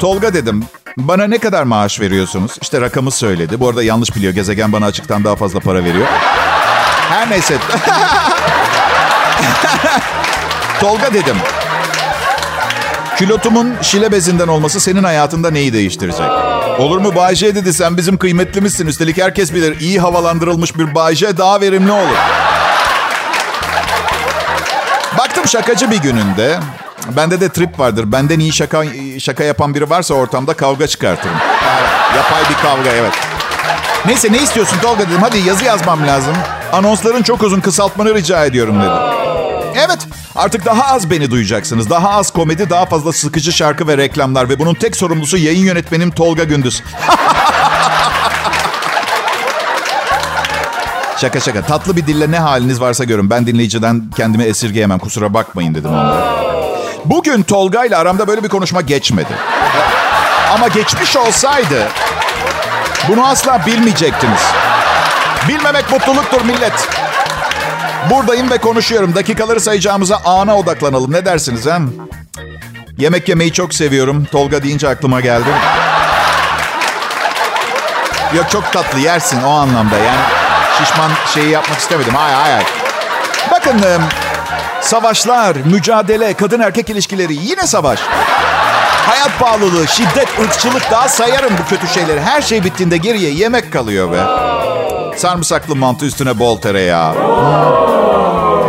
Tolga 0.01 0.35
dedim. 0.35 0.65
Bana 0.97 1.27
ne 1.27 1.39
kadar 1.39 1.63
maaş 1.63 2.01
veriyorsunuz? 2.01 2.57
İşte 2.63 2.81
rakamı 2.81 3.11
söyledi. 3.11 3.61
Bu 3.61 3.69
arada 3.69 3.83
yanlış 3.83 4.17
biliyor. 4.17 4.33
Gezegen 4.35 4.73
bana 4.73 4.87
açıktan 4.87 5.25
daha 5.25 5.37
fazla 5.37 5.61
para 5.61 5.85
veriyor. 5.85 6.07
Her 7.09 7.31
neyse. 7.31 7.59
Tolga 10.81 11.15
dedim. 11.15 11.37
Kilotumun 13.19 13.75
şile 13.83 14.13
bezinden 14.13 14.49
olması 14.49 14.81
senin 14.81 15.03
hayatında 15.05 15.51
neyi 15.51 15.73
değiştirecek? 15.73 16.31
Olur 16.79 16.99
mu 16.99 17.15
Bayce 17.17 17.55
dedi 17.55 17.73
sen 17.73 17.97
bizim 17.97 18.19
kıymetlimizsin. 18.19 18.87
Üstelik 18.87 19.19
herkes 19.19 19.55
bilir 19.55 19.81
iyi 19.81 20.01
havalandırılmış 20.01 20.79
bir 20.79 20.95
Bayce 20.95 21.37
daha 21.37 21.61
verimli 21.61 21.93
olur. 21.93 22.17
Baktım 25.19 25.49
şakacı 25.49 25.91
bir 25.91 25.97
gününde. 25.97 26.59
Bende 27.17 27.41
de 27.41 27.49
trip 27.49 27.79
vardır. 27.79 28.13
Benden 28.13 28.39
iyi 28.39 28.53
şaka 28.53 28.85
şaka 29.21 29.45
yapan 29.45 29.75
biri 29.75 29.91
varsa 29.91 30.15
ortamda 30.15 30.55
kavga 30.55 30.87
çıkartırım. 30.87 31.37
Yapay 32.17 32.43
bir 32.51 32.55
kavga 32.55 32.91
evet. 32.91 33.13
Neyse 34.07 34.33
ne 34.33 34.43
istiyorsun 34.43 34.79
Tolga 34.83 35.09
dedim. 35.09 35.21
Hadi 35.21 35.39
yazı 35.39 35.65
yazmam 35.65 36.07
lazım. 36.07 36.35
Anonsların 36.73 37.23
çok 37.23 37.43
uzun 37.43 37.61
kısaltmanı 37.61 38.15
rica 38.15 38.45
ediyorum 38.45 38.81
dedi. 38.81 38.91
Evet 39.87 39.99
artık 40.37 40.65
daha 40.65 40.95
az 40.95 41.11
beni 41.11 41.31
duyacaksınız. 41.31 41.91
Daha 41.91 42.11
az 42.11 42.31
komedi, 42.31 42.71
daha 42.71 42.87
fazla 42.87 43.13
sıkıcı 43.13 43.53
şarkı 43.53 43.89
ve 43.89 43.97
reklamlar. 43.97 44.49
Ve 44.49 44.59
bunun 44.59 44.75
tek 44.75 44.97
sorumlusu 44.97 45.37
yayın 45.37 45.65
yönetmenim 45.65 46.11
Tolga 46.11 46.45
Gündüz. 46.45 46.83
Şaka 51.21 51.41
şaka. 51.41 51.63
Tatlı 51.63 51.97
bir 51.97 52.07
dille 52.07 52.31
ne 52.31 52.39
haliniz 52.39 52.81
varsa 52.81 53.05
görün. 53.05 53.31
Ben 53.31 53.47
dinleyiciden 53.47 54.03
kendimi 54.17 54.45
esirgeyemem. 54.45 54.99
Kusura 54.99 55.35
bakmayın 55.35 55.75
dedim 55.75 55.91
onlara. 55.91 56.52
Bugün 57.05 57.43
Tolga 57.43 57.85
ile 57.85 57.97
aramda 57.97 58.29
böyle 58.29 58.45
bir 58.45 58.49
konuşma 58.49 58.81
geçmedi. 58.81 59.33
Ama 60.55 60.69
geçmiş 60.69 61.17
olsaydı 61.17 61.89
bunu 63.09 63.27
asla 63.27 63.67
bilmeyecektiniz. 63.67 64.41
Bilmemek 65.49 65.93
mutluluktur 65.93 66.41
millet. 66.45 66.89
Buradayım 68.11 68.51
ve 68.51 68.59
konuşuyorum. 68.59 69.15
Dakikaları 69.15 69.61
sayacağımıza 69.61 70.21
ana 70.25 70.57
odaklanalım. 70.59 71.13
Ne 71.13 71.25
dersiniz 71.25 71.67
hem? 71.67 71.91
Yemek 72.99 73.29
yemeyi 73.29 73.53
çok 73.53 73.75
seviyorum. 73.75 74.25
Tolga 74.25 74.63
deyince 74.63 74.89
aklıma 74.89 75.21
geldi. 75.21 75.49
Yok 78.37 78.51
çok 78.51 78.73
tatlı 78.73 78.99
yersin 78.99 79.43
o 79.43 79.51
anlamda 79.51 79.97
yani. 79.97 80.21
Şişman 80.79 81.11
şeyi 81.35 81.51
yapmak 81.51 81.79
istemedim. 81.79 82.15
Hayır 82.15 82.37
hayır. 82.37 82.67
Bakın 83.51 83.83
savaşlar, 84.83 85.57
mücadele, 85.57 86.35
kadın 86.35 86.61
erkek 86.61 86.91
ilişkileri 86.91 87.35
yine 87.35 87.67
savaş. 87.67 88.01
Hayat 89.07 89.39
pahalılığı, 89.39 89.89
şiddet, 89.89 90.29
ırkçılık 90.41 90.91
daha 90.91 91.09
sayarım 91.09 91.53
bu 91.63 91.69
kötü 91.69 91.87
şeyleri. 91.87 92.21
Her 92.21 92.43
şey 92.43 92.65
bittiğinde 92.65 92.97
geriye 92.97 93.31
yemek 93.31 93.73
kalıyor 93.73 94.13
be. 94.13 94.21
Sarımsaklı 95.19 95.77
mantı 95.77 96.05
üstüne 96.07 96.39
bol 96.39 96.61
tereyağı. 96.61 97.15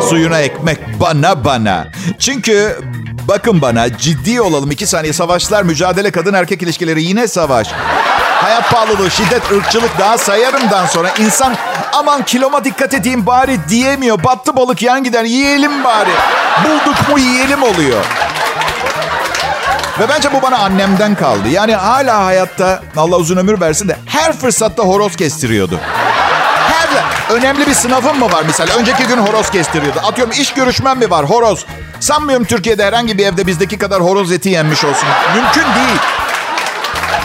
Suyuna 0.10 0.40
ekmek 0.40 1.00
bana 1.00 1.46
bana. 1.46 1.88
Çünkü 2.20 2.82
bakın 3.28 3.62
bana 3.62 3.98
ciddi 3.98 4.42
olalım. 4.42 4.72
iki 4.72 4.88
saniye 4.88 5.14
savaşlar, 5.14 5.64
mücadele, 5.64 6.12
kadın 6.12 6.34
erkek 6.34 6.62
ilişkileri 6.62 7.04
yine 7.04 7.28
savaş. 7.28 7.68
Hayat 8.54 8.72
pahalılığı, 8.72 9.12
şiddet, 9.12 9.52
ırkçılık 9.52 10.00
daha 10.00 10.18
sayarımdan 10.18 10.86
sonra 10.86 11.10
insan 11.20 11.56
aman 11.94 12.24
kiloma 12.24 12.64
dikkat 12.64 12.94
edeyim 12.94 13.26
bari 13.26 13.60
diyemiyor. 13.70 14.24
Battı 14.24 14.56
balık 14.56 14.82
yan 14.82 15.04
gider 15.04 15.24
yiyelim 15.24 15.84
bari. 15.84 16.10
Bulduk 16.66 17.10
mu 17.10 17.20
yiyelim 17.20 17.64
oluyor. 17.64 18.06
Ve 20.00 20.10
bence 20.10 20.34
bu 20.34 20.42
bana 20.42 20.58
annemden 20.58 21.16
kaldı. 21.16 21.50
Yani 21.50 21.76
hala 21.76 22.26
hayatta 22.26 22.84
Allah 22.98 23.16
uzun 23.16 23.38
ömür 23.38 23.62
versin 23.62 23.88
de 23.88 23.98
her 24.06 24.34
fırsatta 24.38 24.84
horoz 24.84 25.16
kestiriyordu. 25.16 25.80
Her 26.68 27.34
önemli 27.34 27.68
bir 27.68 27.74
sınavım 27.74 28.20
mı 28.20 28.32
var 28.32 28.44
mesela? 28.48 28.76
Önceki 28.76 29.04
gün 29.04 29.18
horoz 29.18 29.52
kestiriyordu. 29.52 30.00
Atıyorum 30.04 30.34
iş 30.40 30.54
görüşmem 30.54 31.00
mi 31.00 31.10
var? 31.10 31.26
Horoz. 31.26 31.66
Sanmıyorum 32.00 32.46
Türkiye'de 32.46 32.86
herhangi 32.86 33.18
bir 33.18 33.26
evde 33.26 33.48
bizdeki 33.48 33.78
kadar 33.78 34.02
horoz 34.02 34.32
eti 34.32 34.50
yenmiş 34.50 34.86
olsun. 34.86 35.10
Mümkün 35.36 35.64
değil. 35.64 36.00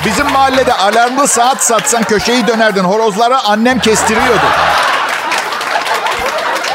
Bizim 0.05 0.33
mahallede 0.33 0.75
alarmlı 0.75 1.29
saat 1.29 1.65
satsan 1.65 2.03
köşeyi 2.03 2.47
dönerdin. 2.47 2.85
Horozlara 2.85 3.45
annem 3.45 3.79
kestiriyordu. 3.79 4.47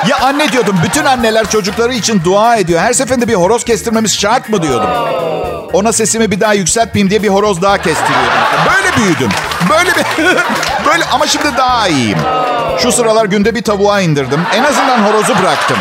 Ya 0.08 0.18
anne 0.22 0.52
diyordum 0.52 0.76
bütün 0.84 1.06
anneler 1.06 1.50
çocukları 1.50 1.94
için 1.94 2.22
dua 2.24 2.56
ediyor. 2.56 2.82
Her 2.82 2.94
seferinde 2.94 3.28
bir 3.28 3.34
horoz 3.34 3.64
kestirmemiz 3.64 4.20
şart 4.20 4.50
mı 4.50 4.62
diyordum. 4.62 4.90
Ona 5.74 5.94
sesimi 5.94 6.32
bir 6.32 6.40
daha 6.40 6.54
yükseltmeyeyim 6.54 7.10
diye 7.10 7.24
bir 7.24 7.30
horoz 7.30 7.62
daha 7.62 7.78
kestiriyordum. 7.78 8.32
Böyle 8.74 8.98
büyüdüm. 8.98 9.30
Böyle 9.70 9.90
bir... 9.90 10.26
böyle 10.86 11.06
ama 11.12 11.28
şimdi 11.28 11.58
daha 11.58 11.88
iyiyim. 11.88 12.18
Şu 12.80 12.92
sıralar 12.92 13.26
günde 13.26 13.56
bir 13.56 13.62
tavuğa 13.62 14.02
indirdim. 14.02 14.42
En 14.56 14.64
azından 14.64 14.98
horozu 14.98 15.40
bıraktım. 15.40 15.78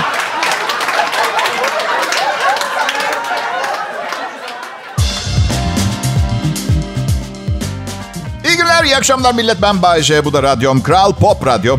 İyi 8.92 8.96
akşamlar 8.96 9.34
millet. 9.34 9.62
Ben 9.62 9.82
Bayece. 9.82 10.24
Bu 10.24 10.32
da 10.32 10.42
radyom 10.42 10.82
Kral 10.82 11.12
Pop 11.12 11.46
Radyo. 11.46 11.78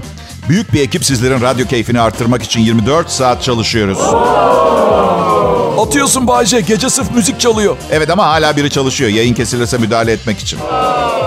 Büyük 0.49 0.73
bir 0.73 0.81
ekip 0.81 1.05
sizlerin 1.05 1.41
radyo 1.41 1.67
keyfini 1.67 2.01
arttırmak 2.01 2.43
için 2.43 2.59
24 2.59 3.09
saat 3.09 3.43
çalışıyoruz. 3.43 3.99
Atıyorsun 5.79 6.27
Bayce. 6.27 6.61
Gece 6.61 6.89
sırf 6.89 7.11
müzik 7.11 7.39
çalıyor. 7.39 7.77
Evet 7.91 8.09
ama 8.09 8.25
hala 8.25 8.57
biri 8.57 8.69
çalışıyor. 8.69 9.09
Yayın 9.09 9.33
kesilirse 9.33 9.77
müdahale 9.77 10.11
etmek 10.11 10.39
için. 10.39 10.59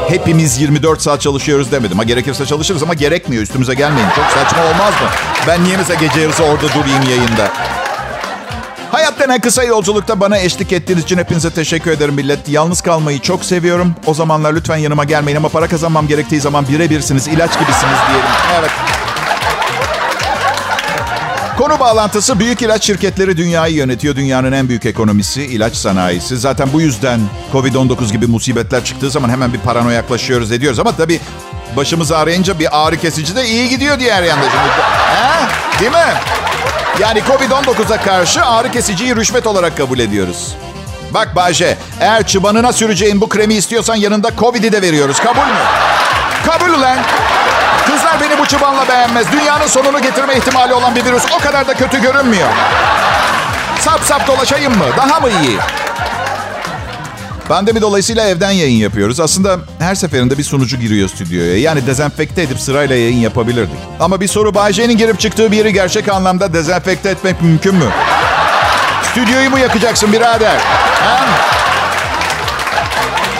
Hepimiz 0.09 0.61
24 0.61 1.03
saat 1.03 1.21
çalışıyoruz 1.21 1.73
demedim. 1.73 1.99
Ha 1.99 2.05
gerekirse 2.05 2.47
çalışırız 2.47 2.83
ama 2.83 2.95
gerekmiyor. 2.95 3.43
Üstümüze 3.43 3.75
gelmeyin. 3.75 4.09
Çok 4.17 4.25
saçma 4.25 4.65
olmaz 4.65 4.93
mı? 4.93 5.09
Ben 5.47 5.65
niye 5.65 5.77
mesela 5.77 6.01
gece 6.01 6.21
yarısı 6.21 6.43
orada 6.45 6.69
durayım 6.69 7.03
yayında? 7.11 7.53
Hayat 8.93 9.21
denen 9.21 9.41
kısa 9.41 9.65
yolculukta 9.65 10.21
bana 10.21 10.39
eşlik 10.39 10.73
ettiğiniz 10.73 11.05
için 11.05 11.19
hepinize 11.19 11.51
teşekkür 11.51 11.91
ederim 11.91 12.15
millet. 12.15 12.49
Yalnız 12.49 12.81
kalmayı 12.81 13.19
çok 13.21 13.45
seviyorum. 13.45 13.95
O 14.07 14.15
zamanlar 14.15 14.53
lütfen 14.55 14.77
yanıma 14.77 15.05
gelmeyin 15.05 15.37
ama 15.37 15.49
para 15.49 15.69
kazanmam 15.69 16.07
gerektiği 16.09 16.41
zaman 16.41 16.69
birebirsiniz, 16.69 17.29
ilaç 17.29 17.53
gibisiniz 17.53 17.99
diyelim. 18.09 18.31
Evet. 18.61 18.71
Konu 21.59 21.81
bağlantısı 21.81 22.39
büyük 22.39 22.63
ilaç 22.63 22.85
şirketleri 22.87 23.37
dünyayı 23.37 23.75
yönetiyor. 23.75 24.17
Dünyanın 24.17 24.53
en 24.53 24.69
büyük 24.69 24.87
ekonomisi 24.87 25.43
ilaç 25.43 25.75
sanayisi. 25.77 26.37
Zaten 26.39 26.69
bu 26.73 26.81
yüzden 26.81 27.21
Covid-19 27.53 28.13
gibi 28.13 28.27
musibetler 28.27 28.85
çıktığı 28.85 29.11
zaman 29.11 29.29
hemen 29.29 29.53
bir 29.53 29.59
paranoyaklaşıyoruz 29.59 30.53
ediyoruz. 30.53 30.79
Ama 30.79 30.97
tabii 30.97 31.21
başımız 31.77 32.13
ağrıyınca 32.13 32.59
bir 32.59 32.87
ağrı 32.87 32.97
kesici 32.97 33.37
de 33.37 33.49
iyi 33.49 33.69
gidiyor 33.69 33.99
diğer 33.99 34.23
yanda. 34.23 34.45
Şimdi. 34.45 34.65
He? 35.17 35.81
Değil 35.81 35.93
mi? 35.93 36.15
Yani 37.01 37.21
Covid-19'a 37.21 37.97
karşı 38.03 38.45
ağrı 38.45 38.71
kesiciyi 38.71 39.17
rüşvet 39.17 39.47
olarak 39.47 39.77
kabul 39.77 39.99
ediyoruz. 39.99 40.55
Bak 41.15 41.37
Bayce, 41.37 41.79
eğer 42.01 42.27
çıbanına 42.27 42.73
süreceğin 42.73 43.21
bu 43.21 43.29
kremi 43.29 43.55
istiyorsan 43.55 43.95
yanında 43.95 44.31
Covid'i 44.39 44.73
de 44.73 44.83
veriyoruz. 44.83 45.21
Kabul 45.21 45.41
mü? 45.41 45.59
Kabul 46.47 46.75
ulan. 46.75 46.99
Kızlar 47.87 48.21
beni 48.21 48.39
bu 48.39 48.47
çıbanla 48.47 48.89
beğenmez. 48.89 49.33
Dünyanın 49.33 49.67
sonunu 49.67 50.03
getirme 50.03 50.35
ihtimali 50.37 50.75
olan 50.75 50.95
bir 50.95 51.05
virüs 51.05 51.25
o 51.33 51.39
kadar 51.39 51.69
da 51.69 51.75
kötü 51.75 52.03
görünmüyor. 52.03 52.49
Sap 53.81 54.01
sap 54.05 54.27
dolaşayım 54.27 54.79
mı? 54.79 54.85
Daha 54.97 55.21
mı 55.21 55.29
iyi? 55.29 55.59
Pandemi 57.49 57.81
dolayısıyla 57.81 58.29
evden 58.29 58.51
yayın 58.51 58.77
yapıyoruz. 58.77 59.21
Aslında 59.21 59.59
her 59.79 59.95
seferinde 59.95 60.39
bir 60.39 60.45
sunucu 60.45 60.77
giriyor 60.77 61.09
stüdyoya. 61.09 61.59
Yani 61.59 61.87
dezenfekte 61.87 62.43
edip 62.43 62.61
sırayla 62.61 62.97
yayın 62.97 63.17
yapabilirdik. 63.17 63.79
Ama 64.01 64.21
bir 64.21 64.29
soru 64.29 64.55
Bay 64.55 64.73
J'nin 64.73 64.97
girip 64.97 65.21
çıktığı 65.21 65.53
bir 65.53 65.57
yeri 65.57 65.73
gerçek 65.73 66.09
anlamda 66.09 66.53
dezenfekte 66.53 67.11
etmek 67.11 67.43
mümkün 67.43 67.75
mü? 67.75 67.85
Stüdyoyu 69.11 69.51
mu 69.51 69.59
yakacaksın 69.59 70.13
birader? 70.13 70.57
Ha? 71.05 71.27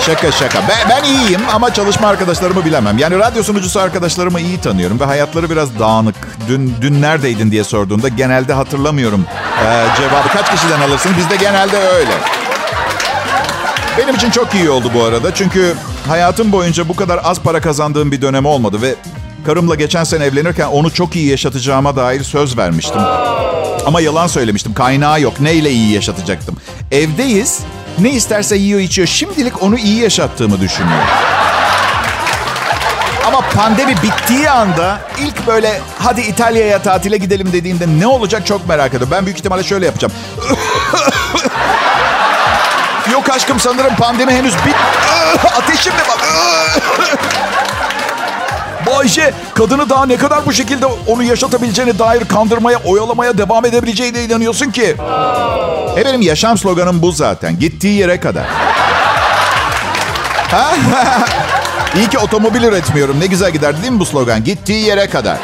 Şaka 0.07 0.33
şaka. 0.33 0.59
Ben, 0.69 0.89
ben 0.91 1.05
iyiyim 1.05 1.41
ama 1.53 1.75
çalışma 1.75 2.09
arkadaşlarımı 2.09 2.65
bilemem. 2.65 2.99
Yani 2.99 3.19
radyo 3.19 3.43
sunucusu 3.43 3.81
arkadaşlarımı 3.81 4.41
iyi 4.41 4.61
tanıyorum 4.61 5.01
ve 5.01 5.05
hayatları 5.05 5.51
biraz 5.51 5.79
dağınık. 5.79 6.15
Dün 6.49 6.75
dün 6.81 7.03
neredeydin 7.03 7.51
diye 7.51 7.65
sorduğunda 7.65 8.09
genelde 8.09 8.53
hatırlamıyorum 8.53 9.25
ee, 9.65 9.87
cevabı. 9.97 10.29
Kaç 10.29 10.51
kişiden 10.51 10.81
alırsın? 10.81 11.13
Bizde 11.19 11.37
genelde 11.37 11.77
öyle. 11.77 12.46
Benim 13.99 14.15
için 14.15 14.31
çok 14.31 14.55
iyi 14.55 14.71
oldu 14.71 14.91
bu 14.95 15.05
arada. 15.05 15.35
Çünkü 15.35 15.75
hayatım 16.09 16.53
boyunca 16.53 16.89
bu 16.89 16.97
kadar 16.97 17.21
az 17.25 17.41
para 17.41 17.61
kazandığım 17.61 18.13
bir 18.13 18.23
dönem 18.23 18.47
olmadı 18.47 18.83
ve 18.83 18.95
karımla 19.47 19.75
geçen 19.75 20.05
sene 20.05 20.25
evlenirken 20.25 20.67
onu 20.67 20.91
çok 20.91 21.17
iyi 21.17 21.29
yaşatacağıma 21.31 21.97
dair 21.97 22.23
söz 22.25 22.57
vermiştim. 22.59 23.01
Ama 23.87 24.01
yalan 24.01 24.27
söylemiştim. 24.27 24.75
Kaynağı 24.75 25.21
yok. 25.21 25.41
Neyle 25.41 25.71
iyi 25.71 25.93
yaşatacaktım? 25.93 26.57
Evdeyiz. 26.93 27.61
Ne 27.99 28.11
isterse 28.11 28.57
yiyor 28.57 28.81
içiyor. 28.81 29.09
Şimdilik 29.09 29.63
onu 29.63 29.79
iyi 29.79 30.01
yaşattığımı 30.01 30.61
düşünüyorum. 30.61 31.07
Ama 33.27 33.41
pandemi 33.41 33.95
bittiği 34.03 34.51
anda 34.51 35.01
ilk 35.21 35.47
böyle 35.47 35.81
hadi 35.99 36.21
İtalya'ya 36.21 36.83
tatile 36.83 37.17
gidelim 37.17 37.53
dediğinde 37.53 37.87
ne 38.01 38.07
olacak 38.07 38.47
çok 38.47 38.69
merak 38.69 38.89
ediyorum. 38.89 39.09
Ben 39.11 39.27
büyük 39.27 39.39
ihtimalle 39.39 39.63
şöyle 39.65 39.87
yapacağım. 39.87 40.13
Yok 43.13 43.31
aşkım 43.31 43.61
sanırım 43.61 43.97
pandemi 43.97 44.33
henüz 44.33 44.55
bit... 44.55 44.75
Ateşim 45.59 45.93
mi 45.93 46.01
bak? 46.09 46.29
Bayşe 48.87 49.35
kadını 49.55 49.91
daha 49.91 50.07
ne 50.07 50.17
kadar 50.17 50.47
bu 50.47 50.53
şekilde 50.53 50.87
onu 50.87 51.23
yaşatabileceğine 51.23 51.99
dair 51.99 52.25
kandırmaya, 52.25 52.79
oyalamaya 52.79 53.39
devam 53.39 53.65
edebileceğine 53.65 54.25
inanıyorsun 54.25 54.71
ki? 54.71 54.97
E 55.97 56.05
benim 56.05 56.23
yaşam 56.23 56.59
sloganım 56.59 57.03
bu 57.03 57.13
zaten. 57.13 57.59
Gittiği 57.59 57.99
yere 57.99 58.21
kadar. 58.21 58.45
Ha? 60.51 60.71
İyi 61.97 62.09
ki 62.09 62.19
otomobil 62.19 62.63
üretmiyorum. 62.63 63.21
Ne 63.21 63.27
güzel 63.27 63.51
giderdi 63.51 63.83
değil 63.83 63.93
mi 63.93 64.01
bu 64.01 64.07
slogan? 64.07 64.45
Gittiği 64.45 64.87
yere 64.87 65.11
kadar. 65.11 65.37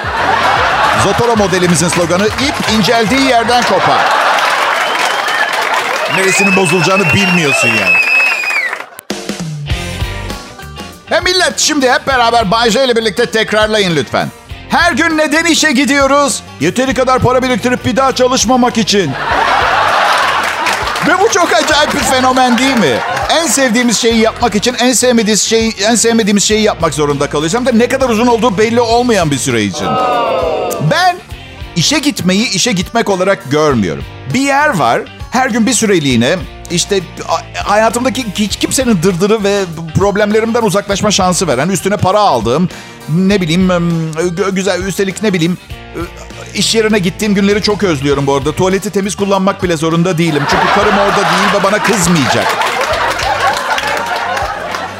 Zotoro 1.04 1.36
modelimizin 1.36 1.88
sloganı 1.88 2.26
ip 2.26 2.54
inceldiği 2.78 3.22
yerden 3.22 3.62
kopar. 3.62 4.21
Neresinin 6.16 6.56
bozulacağını 6.56 7.04
bilmiyorsun 7.14 7.68
yani. 7.68 7.96
He 11.06 11.20
millet 11.20 11.58
şimdi 11.58 11.92
hep 11.92 12.06
beraber 12.06 12.50
Bay 12.50 12.70
J 12.70 12.84
ile 12.84 12.96
birlikte 12.96 13.26
tekrarlayın 13.26 13.96
lütfen. 13.96 14.28
Her 14.68 14.92
gün 14.92 15.18
neden 15.18 15.44
işe 15.44 15.72
gidiyoruz? 15.72 16.42
Yeteri 16.60 16.94
kadar 16.94 17.18
para 17.18 17.42
biriktirip 17.42 17.84
bir 17.84 17.96
daha 17.96 18.14
çalışmamak 18.14 18.78
için. 18.78 19.10
Ve 21.08 21.18
bu 21.20 21.28
çok 21.28 21.52
acayip 21.52 21.94
bir 21.94 21.98
fenomen 22.00 22.58
değil 22.58 22.76
mi? 22.76 22.98
En 23.30 23.46
sevdiğimiz 23.46 23.98
şeyi 23.98 24.18
yapmak 24.18 24.54
için 24.54 24.74
en 24.74 24.92
sevmediğimiz 24.92 25.42
şeyi 25.42 25.72
en 25.76 25.94
sevmediğimiz 25.94 26.44
şeyi 26.44 26.62
yapmak 26.62 26.94
zorunda 26.94 27.30
kalıyoruz. 27.30 27.54
Hem 27.54 27.66
de 27.66 27.78
ne 27.78 27.88
kadar 27.88 28.08
uzun 28.08 28.26
olduğu 28.26 28.58
belli 28.58 28.80
olmayan 28.80 29.30
bir 29.30 29.38
süre 29.38 29.62
için. 29.62 29.86
Ben 30.90 31.16
işe 31.76 31.98
gitmeyi 31.98 32.50
işe 32.50 32.72
gitmek 32.72 33.08
olarak 33.10 33.50
görmüyorum. 33.50 34.04
Bir 34.34 34.40
yer 34.40 34.68
var. 34.78 35.00
Her 35.32 35.50
gün 35.50 35.66
bir 35.66 35.72
süreliğine 35.72 36.36
işte 36.70 37.00
hayatımdaki 37.64 38.24
hiç 38.34 38.56
kimsenin 38.56 39.02
dırdırı 39.02 39.44
ve 39.44 39.64
problemlerimden 39.98 40.62
uzaklaşma 40.62 41.10
şansı 41.10 41.46
veren, 41.46 41.68
üstüne 41.68 41.96
para 41.96 42.20
aldığım, 42.20 42.68
ne 43.08 43.40
bileyim 43.40 43.70
güzel 44.52 44.82
üstelik 44.82 45.22
ne 45.22 45.32
bileyim 45.32 45.58
iş 46.54 46.74
yerine 46.74 46.98
gittiğim 46.98 47.34
günleri 47.34 47.62
çok 47.62 47.82
özlüyorum 47.82 48.26
bu 48.26 48.34
arada. 48.34 48.52
Tuvaleti 48.52 48.90
temiz 48.90 49.14
kullanmak 49.14 49.62
bile 49.62 49.76
zorunda 49.76 50.18
değilim. 50.18 50.42
Çünkü 50.50 50.64
karım 50.74 50.98
orada 50.98 51.16
değil 51.16 51.60
ve 51.60 51.64
bana 51.64 51.82
kızmayacak. 51.82 52.46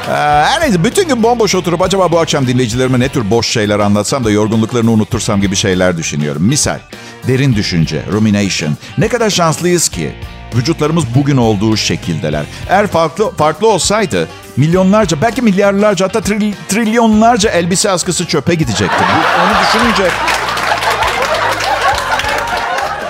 Her 0.07 0.61
neyse 0.61 0.83
bütün 0.83 1.07
gün 1.07 1.23
bomboş 1.23 1.55
oturup 1.55 1.81
acaba 1.81 2.11
bu 2.11 2.19
akşam 2.19 2.47
dinleyicilerime 2.47 2.99
ne 2.99 3.09
tür 3.09 3.29
boş 3.29 3.47
şeyler 3.47 3.79
anlatsam 3.79 4.23
da 4.23 4.31
yorgunluklarını 4.31 4.91
unutursam 4.91 5.41
gibi 5.41 5.55
şeyler 5.55 5.97
düşünüyorum. 5.97 6.43
Misal, 6.43 6.79
derin 7.27 7.55
düşünce, 7.55 8.03
rumination. 8.11 8.77
Ne 8.97 9.07
kadar 9.07 9.29
şanslıyız 9.29 9.89
ki 9.89 10.15
vücutlarımız 10.55 11.03
bugün 11.15 11.37
olduğu 11.37 11.77
şekildeler. 11.77 12.43
Eğer 12.69 12.87
farklı 12.87 13.31
farklı 13.35 13.67
olsaydı 13.67 14.27
milyonlarca 14.57 15.21
belki 15.21 15.41
milyarlarca 15.41 16.05
hatta 16.05 16.21
tril, 16.21 16.53
trilyonlarca 16.69 17.49
elbise 17.49 17.89
askısı 17.89 18.25
çöpe 18.25 18.55
gidecekti. 18.55 19.03
Bu, 19.03 19.43
onu 19.43 19.51
düşününce 19.67 20.11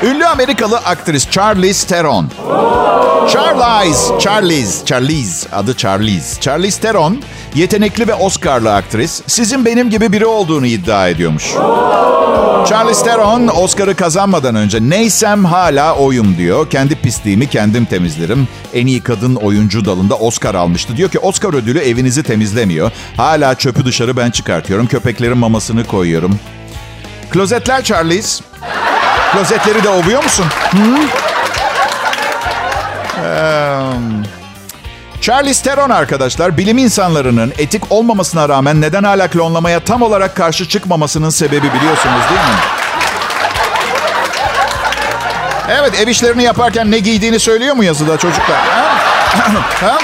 Ünlü 0.03 0.25
Amerikalı 0.25 0.77
aktris 0.77 1.29
Charlize 1.29 1.87
Theron. 1.87 2.29
Charlize, 3.29 4.19
Charlize, 4.19 4.85
Charlize, 4.85 5.49
adı 5.51 5.77
Charlize. 5.77 6.41
Charlize 6.41 6.81
Theron, 6.81 7.21
yetenekli 7.55 8.07
ve 8.07 8.13
Oscar'lı 8.13 8.73
aktris. 8.75 9.21
Sizin 9.27 9.65
benim 9.65 9.89
gibi 9.89 10.11
biri 10.11 10.25
olduğunu 10.25 10.65
iddia 10.65 11.07
ediyormuş. 11.09 11.53
Charlize 12.69 13.03
Theron, 13.03 13.47
Oscar'ı 13.47 13.95
kazanmadan 13.95 14.55
önce 14.55 14.77
neysem 14.81 15.45
hala 15.45 15.95
oyum 15.95 16.37
diyor. 16.37 16.69
Kendi 16.69 16.95
pisliğimi 16.95 17.47
kendim 17.49 17.85
temizlerim. 17.85 18.47
En 18.73 18.87
iyi 18.87 19.01
kadın 19.01 19.35
oyuncu 19.35 19.85
dalında 19.85 20.15
Oscar 20.15 20.55
almıştı. 20.55 20.97
Diyor 20.97 21.09
ki 21.09 21.19
Oscar 21.19 21.53
ödülü 21.53 21.79
evinizi 21.79 22.23
temizlemiyor. 22.23 22.91
Hala 23.17 23.55
çöpü 23.55 23.85
dışarı 23.85 24.17
ben 24.17 24.31
çıkartıyorum. 24.31 24.87
Köpeklerin 24.87 25.37
mamasını 25.37 25.87
koyuyorum. 25.87 26.39
Klozetler 27.29 27.83
Charlize. 27.83 28.43
Klozetleri 29.33 29.83
de 29.83 29.89
ovuyor 29.89 30.23
musun? 30.23 30.45
Hı? 30.71 30.77
Ee, 33.25 33.81
Charlize 35.21 35.63
Theron 35.63 35.89
arkadaşlar 35.89 36.57
bilim 36.57 36.77
insanlarının 36.77 37.53
etik 37.57 37.91
olmamasına 37.91 38.49
rağmen 38.49 38.81
neden 38.81 39.03
hala 39.03 39.27
klonlamaya 39.27 39.79
tam 39.79 40.01
olarak 40.01 40.35
karşı 40.35 40.67
çıkmamasının 40.69 41.29
sebebi 41.29 41.73
biliyorsunuz 41.73 42.21
değil 42.29 42.41
mi? 42.41 42.55
Evet 45.69 45.99
ev 45.99 46.07
işlerini 46.07 46.43
yaparken 46.43 46.91
ne 46.91 46.99
giydiğini 46.99 47.39
söylüyor 47.39 47.75
mu 47.75 47.83
yazıda 47.83 48.17
çocuklar? 48.17 48.57
Ha? 48.57 48.95
ha? 49.87 49.97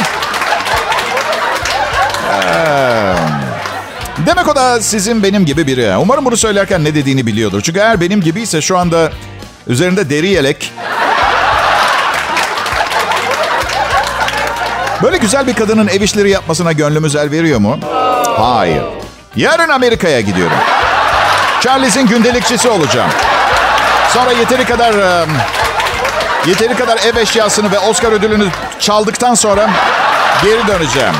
Ee, 2.43 3.08
demek 4.25 4.47
o 4.47 4.55
da 4.55 4.81
sizin 4.81 5.23
benim 5.23 5.45
gibi 5.45 5.67
biri. 5.67 5.97
Umarım 5.97 6.25
bunu 6.25 6.37
söylerken 6.37 6.83
ne 6.83 6.95
dediğini 6.95 7.25
biliyordur. 7.25 7.61
Çünkü 7.61 7.79
eğer 7.79 8.01
benim 8.01 8.21
gibiyse 8.21 8.61
şu 8.61 8.77
anda 8.77 9.11
üzerinde 9.67 10.09
deri 10.09 10.27
yelek, 10.27 10.73
Böyle 15.03 15.17
güzel 15.17 15.47
bir 15.47 15.53
kadının 15.53 15.87
ev 15.87 16.01
işleri 16.01 16.29
yapmasına 16.29 16.71
gönlümüz 16.71 17.15
el 17.15 17.31
veriyor 17.31 17.59
mu? 17.59 17.79
Hayır. 18.37 18.83
Yarın 19.35 19.69
Amerika'ya 19.69 20.21
gidiyorum. 20.21 20.57
Charlie's'in 21.61 22.07
gündelikçisi 22.07 22.69
olacağım. 22.69 23.09
Sonra 24.13 24.31
yeteri 24.31 24.65
kadar 24.65 24.95
yeteri 26.47 26.75
kadar 26.75 26.97
ev 26.97 27.15
eşyasını 27.15 27.71
ve 27.71 27.79
Oscar 27.79 28.11
ödülünü 28.11 28.47
çaldıktan 28.79 29.35
sonra 29.35 29.69
geri 30.43 30.67
döneceğim. 30.67 31.13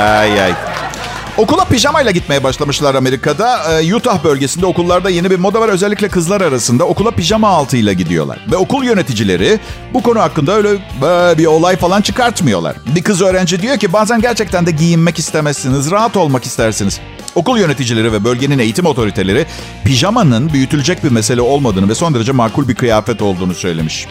Ay 0.00 0.42
ay. 0.42 0.54
Okula 1.38 1.64
pijamayla 1.64 2.10
gitmeye 2.10 2.44
başlamışlar 2.44 2.94
Amerika'da. 2.94 3.80
Ee, 3.82 3.94
Utah 3.94 4.24
bölgesinde 4.24 4.66
okullarda 4.66 5.10
yeni 5.10 5.30
bir 5.30 5.38
moda 5.38 5.60
var. 5.60 5.68
Özellikle 5.68 6.08
kızlar 6.08 6.40
arasında 6.40 6.84
okula 6.84 7.10
pijama 7.10 7.48
altıyla 7.48 7.92
gidiyorlar. 7.92 8.38
Ve 8.52 8.56
okul 8.56 8.84
yöneticileri 8.84 9.58
bu 9.94 10.02
konu 10.02 10.20
hakkında 10.20 10.52
öyle 10.52 10.68
bir 11.38 11.46
olay 11.46 11.76
falan 11.76 12.00
çıkartmıyorlar. 12.00 12.76
Bir 12.96 13.02
kız 13.02 13.22
öğrenci 13.22 13.62
diyor 13.62 13.76
ki 13.76 13.92
bazen 13.92 14.20
gerçekten 14.20 14.66
de 14.66 14.70
giyinmek 14.70 15.18
istemezsiniz, 15.18 15.90
rahat 15.90 16.16
olmak 16.16 16.44
istersiniz. 16.44 17.00
Okul 17.34 17.58
yöneticileri 17.58 18.12
ve 18.12 18.24
bölgenin 18.24 18.58
eğitim 18.58 18.86
otoriteleri 18.86 19.46
pijamanın 19.84 20.52
büyütülecek 20.52 21.04
bir 21.04 21.10
mesele 21.10 21.40
olmadığını 21.40 21.88
ve 21.88 21.94
son 21.94 22.14
derece 22.14 22.32
makul 22.32 22.68
bir 22.68 22.74
kıyafet 22.74 23.22
olduğunu 23.22 23.54
söylemiş. 23.54 24.06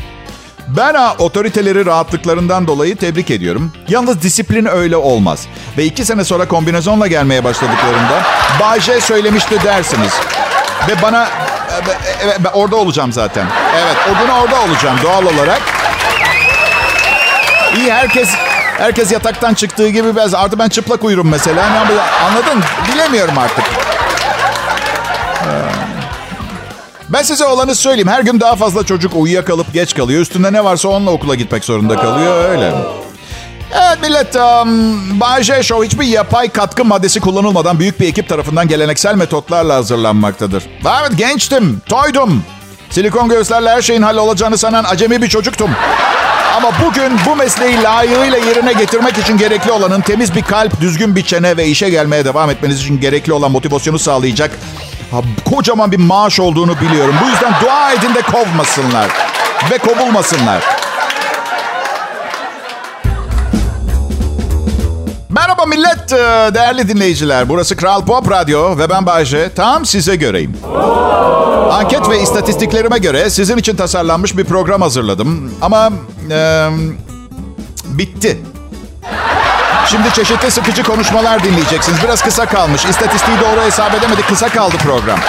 Ben 0.67 0.95
otoriteleri 1.19 1.85
rahatlıklarından 1.85 2.67
dolayı 2.67 2.95
tebrik 2.95 3.31
ediyorum. 3.31 3.71
Yalnız 3.89 4.21
disiplin 4.21 4.65
öyle 4.65 4.97
olmaz. 4.97 5.47
Ve 5.77 5.85
iki 5.85 6.05
sene 6.05 6.23
sonra 6.23 6.47
kombinezonla 6.47 7.07
gelmeye 7.07 7.43
başladıklarında 7.43 8.21
Bay 8.59 8.79
J 8.81 9.01
söylemişti 9.01 9.63
dersiniz. 9.63 10.13
Ve 10.87 11.01
bana 11.01 11.27
evet, 12.23 12.37
ben 12.39 12.49
orada 12.49 12.75
olacağım 12.75 13.13
zaten. 13.13 13.47
Evet 13.77 13.95
o 14.11 14.19
gün 14.21 14.33
orada 14.33 14.61
olacağım 14.61 14.97
doğal 15.03 15.25
olarak. 15.25 15.61
İyi 17.77 17.93
herkes 17.93 18.29
Herkes 18.77 19.11
yataktan 19.11 19.53
çıktığı 19.53 19.89
gibi 19.89 20.15
biraz. 20.15 20.33
Artı 20.33 20.59
ben 20.59 20.69
çıplak 20.69 21.03
uyurum 21.03 21.29
mesela. 21.29 21.65
Anladın? 22.25 22.63
Bilemiyorum 22.93 23.37
artık. 23.37 23.65
Ben 27.09 27.23
size 27.23 27.45
olanı 27.45 27.75
söyleyeyim. 27.75 28.07
Her 28.07 28.21
gün 28.21 28.39
daha 28.39 28.55
fazla 28.55 28.85
çocuk 28.85 29.15
uyuyakalıp 29.15 29.73
geç 29.73 29.95
kalıyor. 29.95 30.21
Üstünde 30.21 30.53
ne 30.53 30.63
varsa 30.63 30.89
onunla 30.89 31.11
okula 31.11 31.35
gitmek 31.35 31.65
zorunda 31.65 31.95
kalıyor. 31.95 32.49
Öyle. 32.49 32.73
Evet 33.73 33.97
millet, 34.01 34.35
um, 34.35 35.19
Bay 35.19 35.43
J 35.43 35.63
Show 35.63 35.87
hiçbir 35.87 36.05
yapay 36.05 36.49
katkı 36.49 36.85
maddesi 36.85 37.19
kullanılmadan 37.19 37.79
büyük 37.79 37.99
bir 37.99 38.07
ekip 38.07 38.29
tarafından 38.29 38.67
geleneksel 38.67 39.15
metotlarla 39.15 39.75
hazırlanmaktadır. 39.75 40.63
Evet 41.01 41.17
gençtim, 41.17 41.81
toydum. 41.85 42.43
Silikon 42.89 43.29
göğüslerle 43.29 43.69
her 43.69 43.81
şeyin 43.81 44.01
hallolacağını 44.01 44.57
sanan 44.57 44.83
acemi 44.83 45.21
bir 45.21 45.29
çocuktum. 45.29 45.69
Ama 46.57 46.71
bugün 46.85 47.11
bu 47.25 47.35
mesleği 47.35 47.83
layığıyla 47.83 48.37
yerine 48.37 48.73
getirmek 48.73 49.17
için 49.17 49.37
gerekli 49.37 49.71
olanın 49.71 50.01
temiz 50.01 50.35
bir 50.35 50.41
kalp, 50.41 50.81
düzgün 50.81 51.15
bir 51.15 51.23
çene 51.23 51.57
ve 51.57 51.67
işe 51.67 51.89
gelmeye 51.89 52.25
devam 52.25 52.49
etmeniz 52.49 52.79
için 52.79 53.01
gerekli 53.01 53.33
olan 53.33 53.51
motivasyonu 53.51 53.99
sağlayacak 53.99 54.51
ha, 55.11 55.21
kocaman 55.49 55.91
bir 55.91 55.99
maaş 55.99 56.39
olduğunu 56.39 56.79
biliyorum. 56.81 57.15
Bu 57.23 57.29
yüzden 57.29 57.53
dua 57.63 57.91
edin 57.93 58.15
de 58.15 58.21
kovmasınlar 58.21 59.07
ve 59.71 59.77
kovulmasınlar. 59.77 60.63
Merhaba 65.29 65.65
millet, 65.65 66.13
e, 66.13 66.15
değerli 66.53 66.87
dinleyiciler. 66.87 67.49
Burası 67.49 67.75
Kral 67.75 68.05
Pop 68.05 68.31
Radyo 68.31 68.77
ve 68.77 68.89
ben 68.89 69.05
Bayce. 69.05 69.49
Tam 69.55 69.85
size 69.85 70.15
göreyim. 70.15 70.57
Anket 71.71 72.09
ve 72.09 72.21
istatistiklerime 72.21 72.97
göre 72.97 73.29
sizin 73.29 73.57
için 73.57 73.75
tasarlanmış 73.75 74.37
bir 74.37 74.43
program 74.43 74.81
hazırladım. 74.81 75.51
Ama 75.61 75.89
e, 76.31 76.69
bitti. 77.85 78.37
Şimdi 79.93 80.13
çeşitli 80.13 80.51
sıkıcı 80.51 80.83
konuşmalar 80.83 81.43
dinleyeceksiniz. 81.43 82.03
Biraz 82.03 82.21
kısa 82.21 82.45
kalmış. 82.45 82.85
İstatistiği 82.85 83.37
doğru 83.37 83.61
hesap 83.65 83.93
edemedik. 83.93 84.27
Kısa 84.27 84.49
kaldı 84.49 84.75
program. 84.77 85.19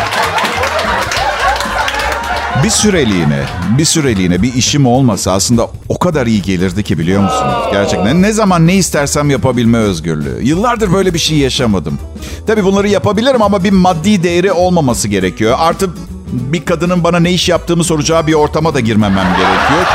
Bir 2.64 2.70
süreliğine, 2.70 3.44
bir 3.78 3.84
süreliğine 3.84 4.42
bir 4.42 4.54
işim 4.54 4.86
olmasa 4.86 5.32
aslında 5.32 5.68
o 5.88 5.98
kadar 5.98 6.26
iyi 6.26 6.42
gelirdi 6.42 6.82
ki 6.82 6.98
biliyor 6.98 7.22
musunuz? 7.22 7.54
Gerçekten 7.72 8.22
ne 8.22 8.32
zaman 8.32 8.66
ne 8.66 8.74
istersem 8.74 9.30
yapabilme 9.30 9.78
özgürlüğü. 9.78 10.38
Yıllardır 10.42 10.92
böyle 10.92 11.14
bir 11.14 11.18
şey 11.18 11.38
yaşamadım. 11.38 11.98
Tabii 12.46 12.64
bunları 12.64 12.88
yapabilirim 12.88 13.42
ama 13.42 13.64
bir 13.64 13.72
maddi 13.72 14.22
değeri 14.22 14.52
olmaması 14.52 15.08
gerekiyor. 15.08 15.56
Artı 15.60 15.90
bir 16.32 16.64
kadının 16.64 17.04
bana 17.04 17.20
ne 17.20 17.32
iş 17.32 17.48
yaptığımı 17.48 17.84
soracağı 17.84 18.26
bir 18.26 18.34
ortama 18.34 18.74
da 18.74 18.80
girmemem 18.80 19.26
gerekiyor. 19.36 19.86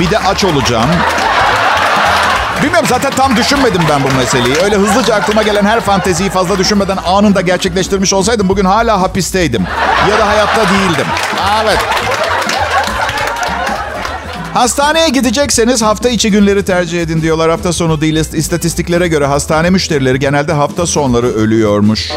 Bir 0.00 0.10
de 0.10 0.18
aç 0.18 0.44
olacağım. 0.44 0.90
Bilmiyorum 2.62 2.88
zaten 2.88 3.10
tam 3.10 3.36
düşünmedim 3.36 3.82
ben 3.90 4.02
bu 4.02 4.16
meseleyi. 4.18 4.56
Öyle 4.64 4.76
hızlıca 4.76 5.14
aklıma 5.14 5.42
gelen 5.42 5.64
her 5.64 5.80
fanteziyi 5.80 6.30
fazla 6.30 6.58
düşünmeden 6.58 6.96
anında 7.06 7.40
gerçekleştirmiş 7.40 8.12
olsaydım 8.12 8.48
bugün 8.48 8.64
hala 8.64 9.00
hapisteydim. 9.00 9.66
Ya 10.10 10.18
da 10.18 10.28
hayatta 10.28 10.60
değildim. 10.60 11.06
Evet. 11.64 11.78
Hastaneye 14.54 15.08
gidecekseniz 15.08 15.82
hafta 15.82 16.08
içi 16.08 16.30
günleri 16.30 16.64
tercih 16.64 17.02
edin 17.02 17.22
diyorlar. 17.22 17.50
Hafta 17.50 17.72
sonu 17.72 18.00
değil. 18.00 18.14
İstatistiklere 18.34 19.08
göre 19.08 19.26
hastane 19.26 19.70
müşterileri 19.70 20.18
genelde 20.18 20.52
hafta 20.52 20.86
sonları 20.86 21.26
ölüyormuş. 21.34 22.10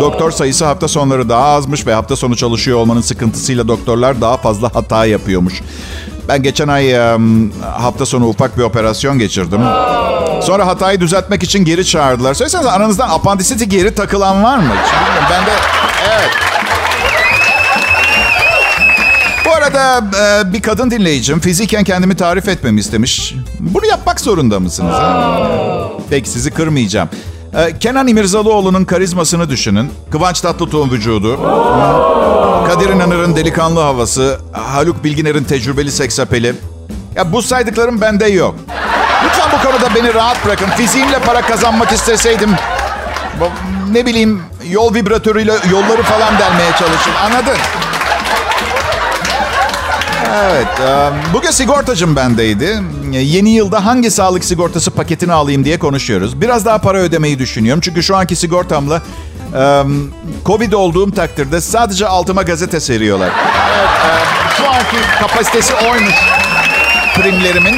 Doktor 0.00 0.30
sayısı 0.30 0.64
hafta 0.64 0.88
sonları 0.88 1.28
daha 1.28 1.44
azmış 1.44 1.86
ve 1.86 1.94
hafta 1.94 2.16
sonu 2.16 2.36
çalışıyor 2.36 2.78
olmanın 2.78 3.00
sıkıntısıyla 3.00 3.68
doktorlar 3.68 4.20
daha 4.20 4.36
fazla 4.36 4.74
hata 4.74 5.06
yapıyormuş. 5.06 5.62
Ben 6.28 6.42
geçen 6.42 6.68
ay 6.68 6.94
hafta 7.62 8.06
sonu 8.06 8.26
ufak 8.28 8.58
bir 8.58 8.62
operasyon 8.62 9.18
geçirdim. 9.18 9.60
Sonra 10.42 10.66
hatayı 10.66 11.00
düzeltmek 11.00 11.42
için 11.42 11.64
geri 11.64 11.84
çağırdılar. 11.86 12.34
Söylesenize 12.34 12.70
aranızdan 12.70 13.08
apandisiti 13.10 13.68
geri 13.68 13.94
takılan 13.94 14.42
var 14.44 14.58
mı? 14.58 14.72
Ben 15.30 15.46
de 15.46 15.50
evet. 16.12 16.30
Bu 19.46 19.50
arada 19.54 20.04
e, 20.40 20.52
bir 20.52 20.62
kadın 20.62 20.90
dinleyicim 20.90 21.40
fiziken 21.40 21.84
kendimi 21.84 22.16
tarif 22.16 22.48
etmemi 22.48 22.80
istemiş. 22.80 23.34
Bunu 23.60 23.86
yapmak 23.86 24.20
zorunda 24.20 24.60
mısınız? 24.60 24.94
Peki 26.10 26.30
sizi 26.30 26.50
kırmayacağım. 26.50 27.08
E, 27.54 27.78
Kenan 27.78 28.08
İmirzalıoğlu'nun 28.08 28.84
karizmasını 28.84 29.48
düşünün. 29.50 29.90
Kıvanç 30.12 30.40
Tatlıtuğ'un 30.40 30.90
vücudu. 30.90 31.36
Kadir 32.68 32.88
İnanır'ın 32.88 33.36
delikanlı 33.36 33.80
havası. 33.80 34.38
Haluk 34.70 35.04
Bilginer'in 35.04 35.44
tecrübeli 35.44 35.92
seksapeli. 35.92 36.54
Ya 37.16 37.32
bu 37.32 37.42
saydıklarım 37.42 38.00
bende 38.00 38.26
yok. 38.26 38.54
Lütfen 39.24 39.48
bu 39.52 39.68
konuda 39.68 39.94
beni 39.94 40.14
rahat 40.14 40.44
bırakın. 40.44 40.68
Fiziğimle 40.76 41.18
para 41.18 41.42
kazanmak 41.42 41.92
isteseydim... 41.92 42.50
Ne 43.92 44.06
bileyim 44.06 44.42
yol 44.70 44.94
vibratörüyle 44.94 45.52
yolları 45.70 46.02
falan 46.02 46.38
delmeye 46.38 46.70
çalışın. 46.78 47.12
Anladın? 47.24 47.56
Evet. 50.34 50.66
Bugün 51.32 51.50
sigortacım 51.50 52.16
bendeydi. 52.16 52.82
Yeni 53.10 53.50
yılda 53.50 53.86
hangi 53.86 54.10
sağlık 54.10 54.44
sigortası 54.44 54.90
paketini 54.90 55.32
alayım 55.32 55.64
diye 55.64 55.78
konuşuyoruz. 55.78 56.40
Biraz 56.40 56.64
daha 56.64 56.78
para 56.78 56.98
ödemeyi 56.98 57.38
düşünüyorum. 57.38 57.80
Çünkü 57.80 58.02
şu 58.02 58.16
anki 58.16 58.36
sigortamla 58.36 59.02
Covid 60.46 60.72
olduğum 60.72 61.10
takdirde 61.10 61.60
sadece 61.60 62.06
altıma 62.06 62.42
gazete 62.42 62.80
seriyorlar. 62.80 63.30
Evet, 64.10 64.28
şu 64.56 64.68
anki 64.68 64.96
kapasitesi 65.20 65.74
oymuş 65.74 66.14
primlerimin. 67.14 67.76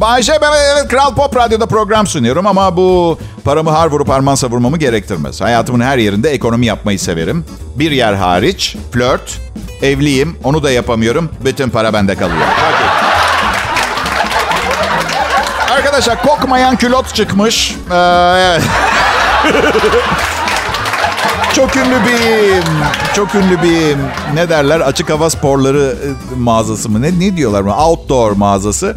Bayşe 0.00 0.32
ben 0.42 0.52
evet 0.52 0.88
Kral 0.88 1.14
Pop 1.14 1.36
Radyo'da 1.36 1.66
program 1.66 2.06
sunuyorum 2.06 2.46
ama 2.46 2.76
bu 2.76 3.18
paramı 3.44 3.70
har 3.70 3.86
vurup 3.86 4.08
harman 4.08 4.34
savurmamı 4.34 4.78
gerektirmez. 4.78 5.40
Hayatımın 5.40 5.80
her 5.80 5.98
yerinde 5.98 6.30
ekonomi 6.30 6.66
yapmayı 6.66 6.98
severim. 6.98 7.44
Bir 7.76 7.90
yer 7.90 8.14
hariç 8.14 8.76
flört, 8.92 9.38
evliyim 9.82 10.38
onu 10.44 10.62
da 10.62 10.70
yapamıyorum. 10.70 11.30
Bütün 11.44 11.70
para 11.70 11.92
bende 11.92 12.14
kalıyor. 12.14 12.46
Arkadaşlar 15.70 16.22
kokmayan 16.22 16.76
külot 16.76 17.14
çıkmış. 17.14 17.76
Ee, 17.90 17.94
evet. 17.94 18.62
çok 21.54 21.76
ünlü 21.76 21.96
bir 22.06 22.62
çok 23.14 23.34
ünlü 23.34 23.62
bir 23.62 23.96
ne 24.34 24.48
derler 24.48 24.80
açık 24.80 25.10
hava 25.10 25.30
sporları 25.30 25.96
mağazası 26.36 26.88
mı 26.88 27.02
ne 27.02 27.20
ne 27.20 27.36
diyorlar 27.36 27.62
mı 27.62 27.76
outdoor 27.76 28.32
mağazası 28.32 28.96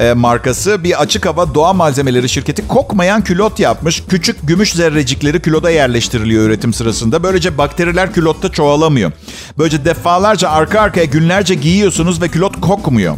e, 0.00 0.12
markası 0.12 0.84
bir 0.84 1.02
açık 1.02 1.26
hava 1.26 1.54
doğa 1.54 1.72
malzemeleri 1.72 2.28
şirketi 2.28 2.68
kokmayan 2.68 3.24
külot 3.24 3.60
yapmış. 3.60 4.02
Küçük 4.08 4.36
gümüş 4.42 4.72
zerrecikleri 4.72 5.42
kiloda 5.42 5.70
yerleştiriliyor 5.70 6.44
üretim 6.44 6.72
sırasında. 6.72 7.22
Böylece 7.22 7.58
bakteriler 7.58 8.12
külotta 8.12 8.52
çoğalamıyor. 8.52 9.12
Böylece 9.58 9.84
defalarca 9.84 10.48
arka 10.48 10.80
arkaya 10.80 11.04
günlerce 11.04 11.54
giyiyorsunuz 11.54 12.22
ve 12.22 12.28
külot 12.28 12.60
kokmuyor. 12.60 13.16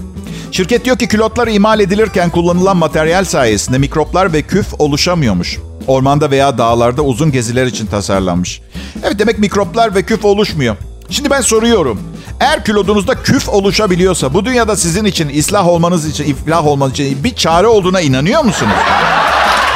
Şirket 0.52 0.84
diyor 0.84 0.98
ki 0.98 1.08
külotlar 1.08 1.48
imal 1.48 1.80
edilirken 1.80 2.30
kullanılan 2.30 2.76
materyal 2.76 3.24
sayesinde 3.24 3.78
mikroplar 3.78 4.32
ve 4.32 4.42
küf 4.42 4.66
oluşamıyormuş. 4.78 5.58
Ormanda 5.86 6.30
veya 6.30 6.58
dağlarda 6.58 7.02
uzun 7.02 7.32
geziler 7.32 7.66
için 7.66 7.86
tasarlanmış. 7.86 8.60
Evet 9.04 9.18
demek 9.18 9.38
mikroplar 9.38 9.94
ve 9.94 10.02
küf 10.02 10.24
oluşmuyor. 10.24 10.76
Şimdi 11.10 11.30
ben 11.30 11.40
soruyorum. 11.40 12.00
Eğer 12.40 12.64
kilodunuzda 12.64 13.14
küf 13.22 13.48
oluşabiliyorsa 13.48 14.34
bu 14.34 14.44
dünyada 14.44 14.76
sizin 14.76 15.04
için 15.04 15.38
ıslah 15.38 15.68
olmanız 15.68 16.06
için, 16.06 16.24
iflah 16.24 16.66
olmanız 16.66 16.94
için 16.94 17.24
bir 17.24 17.34
çare 17.34 17.66
olduğuna 17.66 18.00
inanıyor 18.00 18.44
musunuz? 18.44 18.72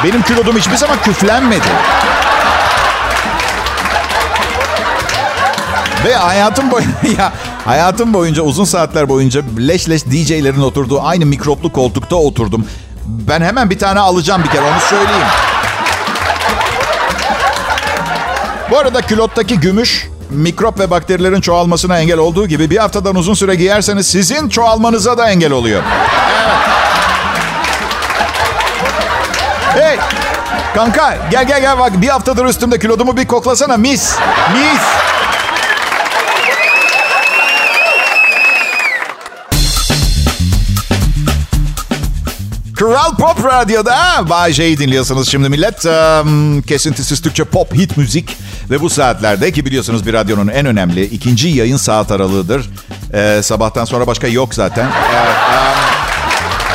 Benim 0.03 0.21
kilodum 0.21 0.57
hiçbir 0.57 0.75
zaman 0.75 0.97
küflenmedi. 1.03 1.67
Ve 6.05 6.15
hayatım 6.15 6.71
boyunca 6.71 7.31
hayatım 7.65 8.13
boyunca 8.13 8.41
uzun 8.41 8.65
saatler 8.65 9.09
boyunca 9.09 9.41
leş 9.57 9.89
leş 9.89 10.05
DJ'lerin 10.05 10.61
oturduğu 10.61 11.01
aynı 11.01 11.25
mikroplu 11.25 11.71
koltukta 11.71 12.15
oturdum. 12.15 12.65
Ben 13.05 13.41
hemen 13.41 13.69
bir 13.69 13.79
tane 13.79 13.99
alacağım 13.99 14.43
bir 14.43 14.49
kere 14.49 14.61
onu 14.61 14.79
söyleyeyim. 14.89 15.27
Bu 18.71 18.77
arada 18.77 19.01
külottaki 19.01 19.59
gümüş 19.59 20.09
mikrop 20.29 20.79
ve 20.79 20.91
bakterilerin 20.91 21.41
çoğalmasına 21.41 21.99
engel 21.99 22.17
olduğu 22.17 22.47
gibi 22.47 22.69
bir 22.69 22.77
haftadan 22.77 23.15
uzun 23.15 23.33
süre 23.33 23.55
giyerseniz 23.55 24.07
sizin 24.07 24.49
çoğalmanıza 24.49 25.17
da 25.17 25.29
engel 25.29 25.51
oluyor. 25.51 25.83
Evet. 29.75 29.83
Hey! 29.83 29.97
Kanka 30.75 31.17
gel 31.31 31.47
gel 31.47 31.61
gel 31.61 31.79
bak 31.79 32.01
bir 32.01 32.07
haftadır 32.07 32.45
üstümde 32.45 32.79
kilodumu 32.79 33.17
bir 33.17 33.27
koklasana 33.27 33.77
mis. 33.77 34.15
Mis. 34.53 34.81
Kral 42.75 43.15
Pop 43.15 43.45
Radyo'da 43.45 44.29
Bay 44.29 44.53
J'yi 44.53 44.77
dinliyorsunuz 44.77 45.29
şimdi 45.29 45.49
millet. 45.49 45.81
Kesintisiz 46.67 47.21
Türkçe 47.21 47.43
pop 47.43 47.73
hit 47.73 47.97
müzik. 47.97 48.37
Ve 48.69 48.81
bu 48.81 48.89
saatlerde 48.89 49.51
ki 49.51 49.65
biliyorsunuz 49.65 50.05
bir 50.05 50.13
radyonun 50.13 50.47
en 50.47 50.65
önemli 50.65 51.03
ikinci 51.03 51.47
yayın 51.47 51.77
saat 51.77 52.11
aralığıdır. 52.11 52.69
Ee, 53.13 53.39
sabahtan 53.43 53.85
sonra 53.85 54.07
başka 54.07 54.27
yok 54.27 54.53
zaten. 54.53 54.85
Um, 54.85 54.91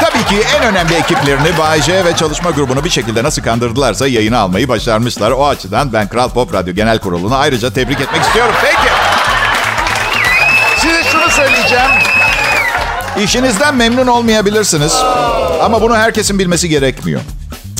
Tabii 0.01 0.25
ki 0.25 0.46
en 0.57 0.62
önemli 0.62 0.94
ekiplerini 0.94 1.59
Bay 1.59 1.81
ve 2.05 2.16
çalışma 2.16 2.51
grubunu 2.51 2.85
bir 2.85 2.90
şekilde 2.90 3.25
nasıl 3.25 3.42
kandırdılarsa 3.42 4.07
yayına 4.07 4.38
almayı 4.38 4.68
başarmışlar. 4.68 5.31
O 5.31 5.46
açıdan 5.49 5.92
ben 5.92 6.09
Kral 6.09 6.29
Pop 6.29 6.55
Radyo 6.55 6.75
Genel 6.75 6.99
Kurulu'nu 6.99 7.37
ayrıca 7.37 7.70
tebrik 7.72 8.01
etmek 8.01 8.22
istiyorum. 8.22 8.55
Peki. 8.62 8.92
Size 10.81 11.03
şunu 11.12 11.31
söyleyeceğim. 11.31 11.90
İşinizden 13.25 13.75
memnun 13.75 14.07
olmayabilirsiniz. 14.07 14.94
Ama 15.62 15.83
bunu 15.83 15.96
herkesin 15.96 16.38
bilmesi 16.38 16.68
gerekmiyor. 16.68 17.20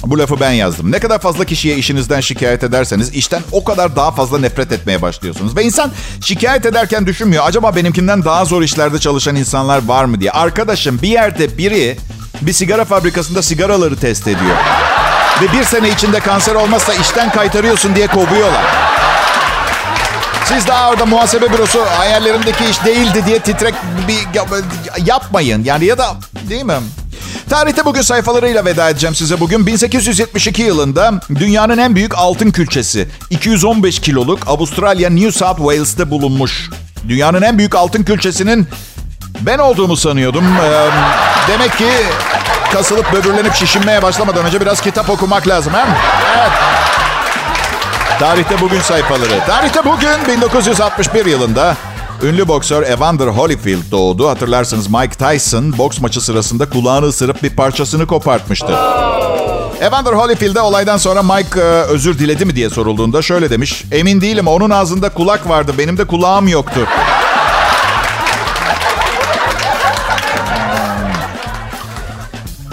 Bu 0.07 0.19
lafı 0.19 0.41
ben 0.41 0.51
yazdım. 0.51 0.93
Ne 0.93 0.99
kadar 0.99 1.19
fazla 1.19 1.45
kişiye 1.45 1.77
işinizden 1.77 2.21
şikayet 2.21 2.65
ederseniz 2.65 3.15
işten 3.15 3.43
o 3.53 3.65
kadar 3.65 3.97
daha 3.97 4.11
fazla 4.11 4.39
nefret 4.39 4.73
etmeye 4.73 5.03
başlıyorsunuz. 5.03 5.57
Ve 5.57 5.65
insan 5.65 5.93
şikayet 6.21 6.67
ederken 6.67 7.07
düşünmüyor. 7.07 7.45
Acaba 7.47 7.77
benimkinden 7.77 8.25
daha 8.25 8.45
zor 8.45 8.63
işlerde 8.63 8.99
çalışan 8.99 9.37
insanlar 9.37 9.87
var 9.87 10.05
mı 10.05 10.21
diye. 10.21 10.31
Arkadaşım 10.31 11.03
bir 11.03 11.09
yerde 11.09 11.59
biri 11.59 11.97
bir 12.41 12.53
sigara 12.53 12.85
fabrikasında 12.85 13.43
sigaraları 13.43 13.97
test 13.97 14.29
ediyor. 14.29 14.57
Ve 15.43 15.53
bir 15.59 15.65
sene 15.65 15.89
içinde 15.89 16.21
kanser 16.21 16.55
olmazsa 16.55 16.95
işten 16.95 17.31
kaytarıyorsun 17.33 17.97
diye 17.97 18.07
kovuyorlar. 18.07 18.65
Siz 20.45 20.67
daha 20.67 20.91
orada 20.91 21.07
muhasebe 21.07 21.53
bürosu 21.53 21.87
hayallerimdeki 21.87 22.65
iş 22.71 22.85
değildi 22.85 23.23
diye 23.27 23.39
titrek 23.39 23.75
bir 24.09 24.19
yapmayın. 25.07 25.65
Yani 25.65 25.85
ya 25.85 25.99
da 25.99 26.17
değil 26.49 26.65
mi? 26.65 26.75
Tarihte 27.51 27.85
bugün 27.85 28.03
sayfalarıyla 28.03 28.65
veda 28.65 28.91
edeceğim 28.91 29.15
size 29.15 29.41
bugün. 29.41 29.67
1872 29.67 30.63
yılında 30.63 31.13
dünyanın 31.35 31.79
en 31.79 31.95
büyük 31.95 32.19
altın 32.19 32.51
külçesi 32.51 33.09
215 33.31 34.01
kiloluk 34.01 34.49
Avustralya 34.49 35.11
New 35.11 35.33
South 35.33 35.57
Wales'te 35.57 36.11
bulunmuş. 36.11 36.71
Dünyanın 37.09 37.43
en 37.43 37.59
büyük 37.59 37.75
altın 37.75 38.03
külçesinin 38.03 38.69
ben 39.41 39.59
olduğumu 39.59 39.97
sanıyordum. 39.97 40.45
Ee, 40.45 40.89
demek 41.49 41.79
ki 41.79 41.89
kasılıp 42.73 43.13
böbürlenip 43.13 43.55
şişinmeye 43.55 44.03
başlamadan 44.03 44.47
önce 44.47 44.61
biraz 44.61 44.81
kitap 44.81 45.11
okumak 45.11 45.49
lazım. 45.49 45.73
He? 45.75 45.85
Evet. 46.39 46.51
Tarihte 48.19 48.61
bugün 48.61 48.81
sayfaları. 48.81 49.41
Tarihte 49.47 49.85
bugün 49.85 50.37
1961 50.37 51.27
yılında 51.27 51.77
ünlü 52.23 52.49
boksör 52.49 52.83
Evander 52.83 53.27
Holyfield 53.27 53.91
doğdu. 53.91 54.29
Hatırlarsınız 54.29 54.89
Mike 54.91 55.15
Tyson 55.15 55.79
boks 55.79 56.01
maçı 56.01 56.21
sırasında 56.21 56.71
kulağını 56.71 57.07
ısırıp 57.07 57.43
bir 57.43 57.51
parçasını 57.51 58.07
kopartmıştı. 58.07 58.73
Evander 59.81 60.13
Holyfield'e 60.13 60.61
olaydan 60.61 60.97
sonra 60.97 61.23
Mike 61.23 61.61
e, 61.61 61.63
özür 61.63 62.19
diledi 62.19 62.45
mi 62.45 62.57
diye 62.57 62.71
sorulduğunda 62.71 63.23
şöyle 63.23 63.51
demiş. 63.51 63.85
Emin 63.93 64.21
değilim 64.21 64.47
onun 64.47 64.71
ağzında 64.71 65.09
kulak 65.09 65.49
vardı 65.49 65.73
benim 65.79 65.99
de 65.99 66.05
kulağım 66.05 66.49
yoktu. 66.49 66.81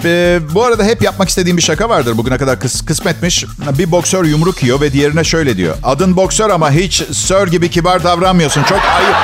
Ee, 0.04 0.40
bu 0.54 0.64
arada 0.64 0.84
hep 0.84 1.02
yapmak 1.02 1.28
istediğim 1.28 1.56
bir 1.56 1.62
şaka 1.62 1.88
vardır. 1.88 2.16
Bugüne 2.16 2.38
kadar 2.38 2.60
kıs 2.60 2.84
kısmetmiş. 2.84 3.44
Bir 3.78 3.90
boksör 3.90 4.24
yumruk 4.24 4.62
yiyor 4.62 4.80
ve 4.80 4.92
diğerine 4.92 5.24
şöyle 5.24 5.56
diyor. 5.56 5.76
Adın 5.82 6.16
boksör 6.16 6.50
ama 6.50 6.70
hiç 6.70 7.02
sir 7.12 7.46
gibi 7.46 7.70
kibar 7.70 8.04
davranmıyorsun. 8.04 8.62
Çok 8.62 8.78
ayıp. 8.78 9.16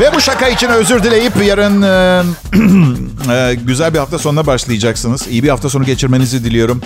ve 0.00 0.14
bu 0.14 0.20
şaka 0.20 0.48
için 0.48 0.68
özür 0.68 1.02
dileyip 1.02 1.32
yarın 1.44 1.82
e, 1.82 2.22
e, 3.34 3.54
güzel 3.54 3.94
bir 3.94 3.98
hafta 3.98 4.18
sonuna 4.18 4.46
başlayacaksınız. 4.46 5.26
İyi 5.28 5.42
bir 5.42 5.48
hafta 5.48 5.70
sonu 5.70 5.84
geçirmenizi 5.84 6.44
diliyorum. 6.44 6.80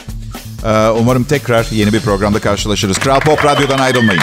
E, 0.65 0.89
umarım 0.89 1.25
tekrar 1.25 1.67
yeni 1.71 1.93
bir 1.93 2.01
programda 2.01 2.39
karşılaşırız. 2.39 2.99
Kral 2.99 3.21
Pop 3.21 3.45
Radyo'dan 3.45 3.79
ayrılmayın. 3.79 4.23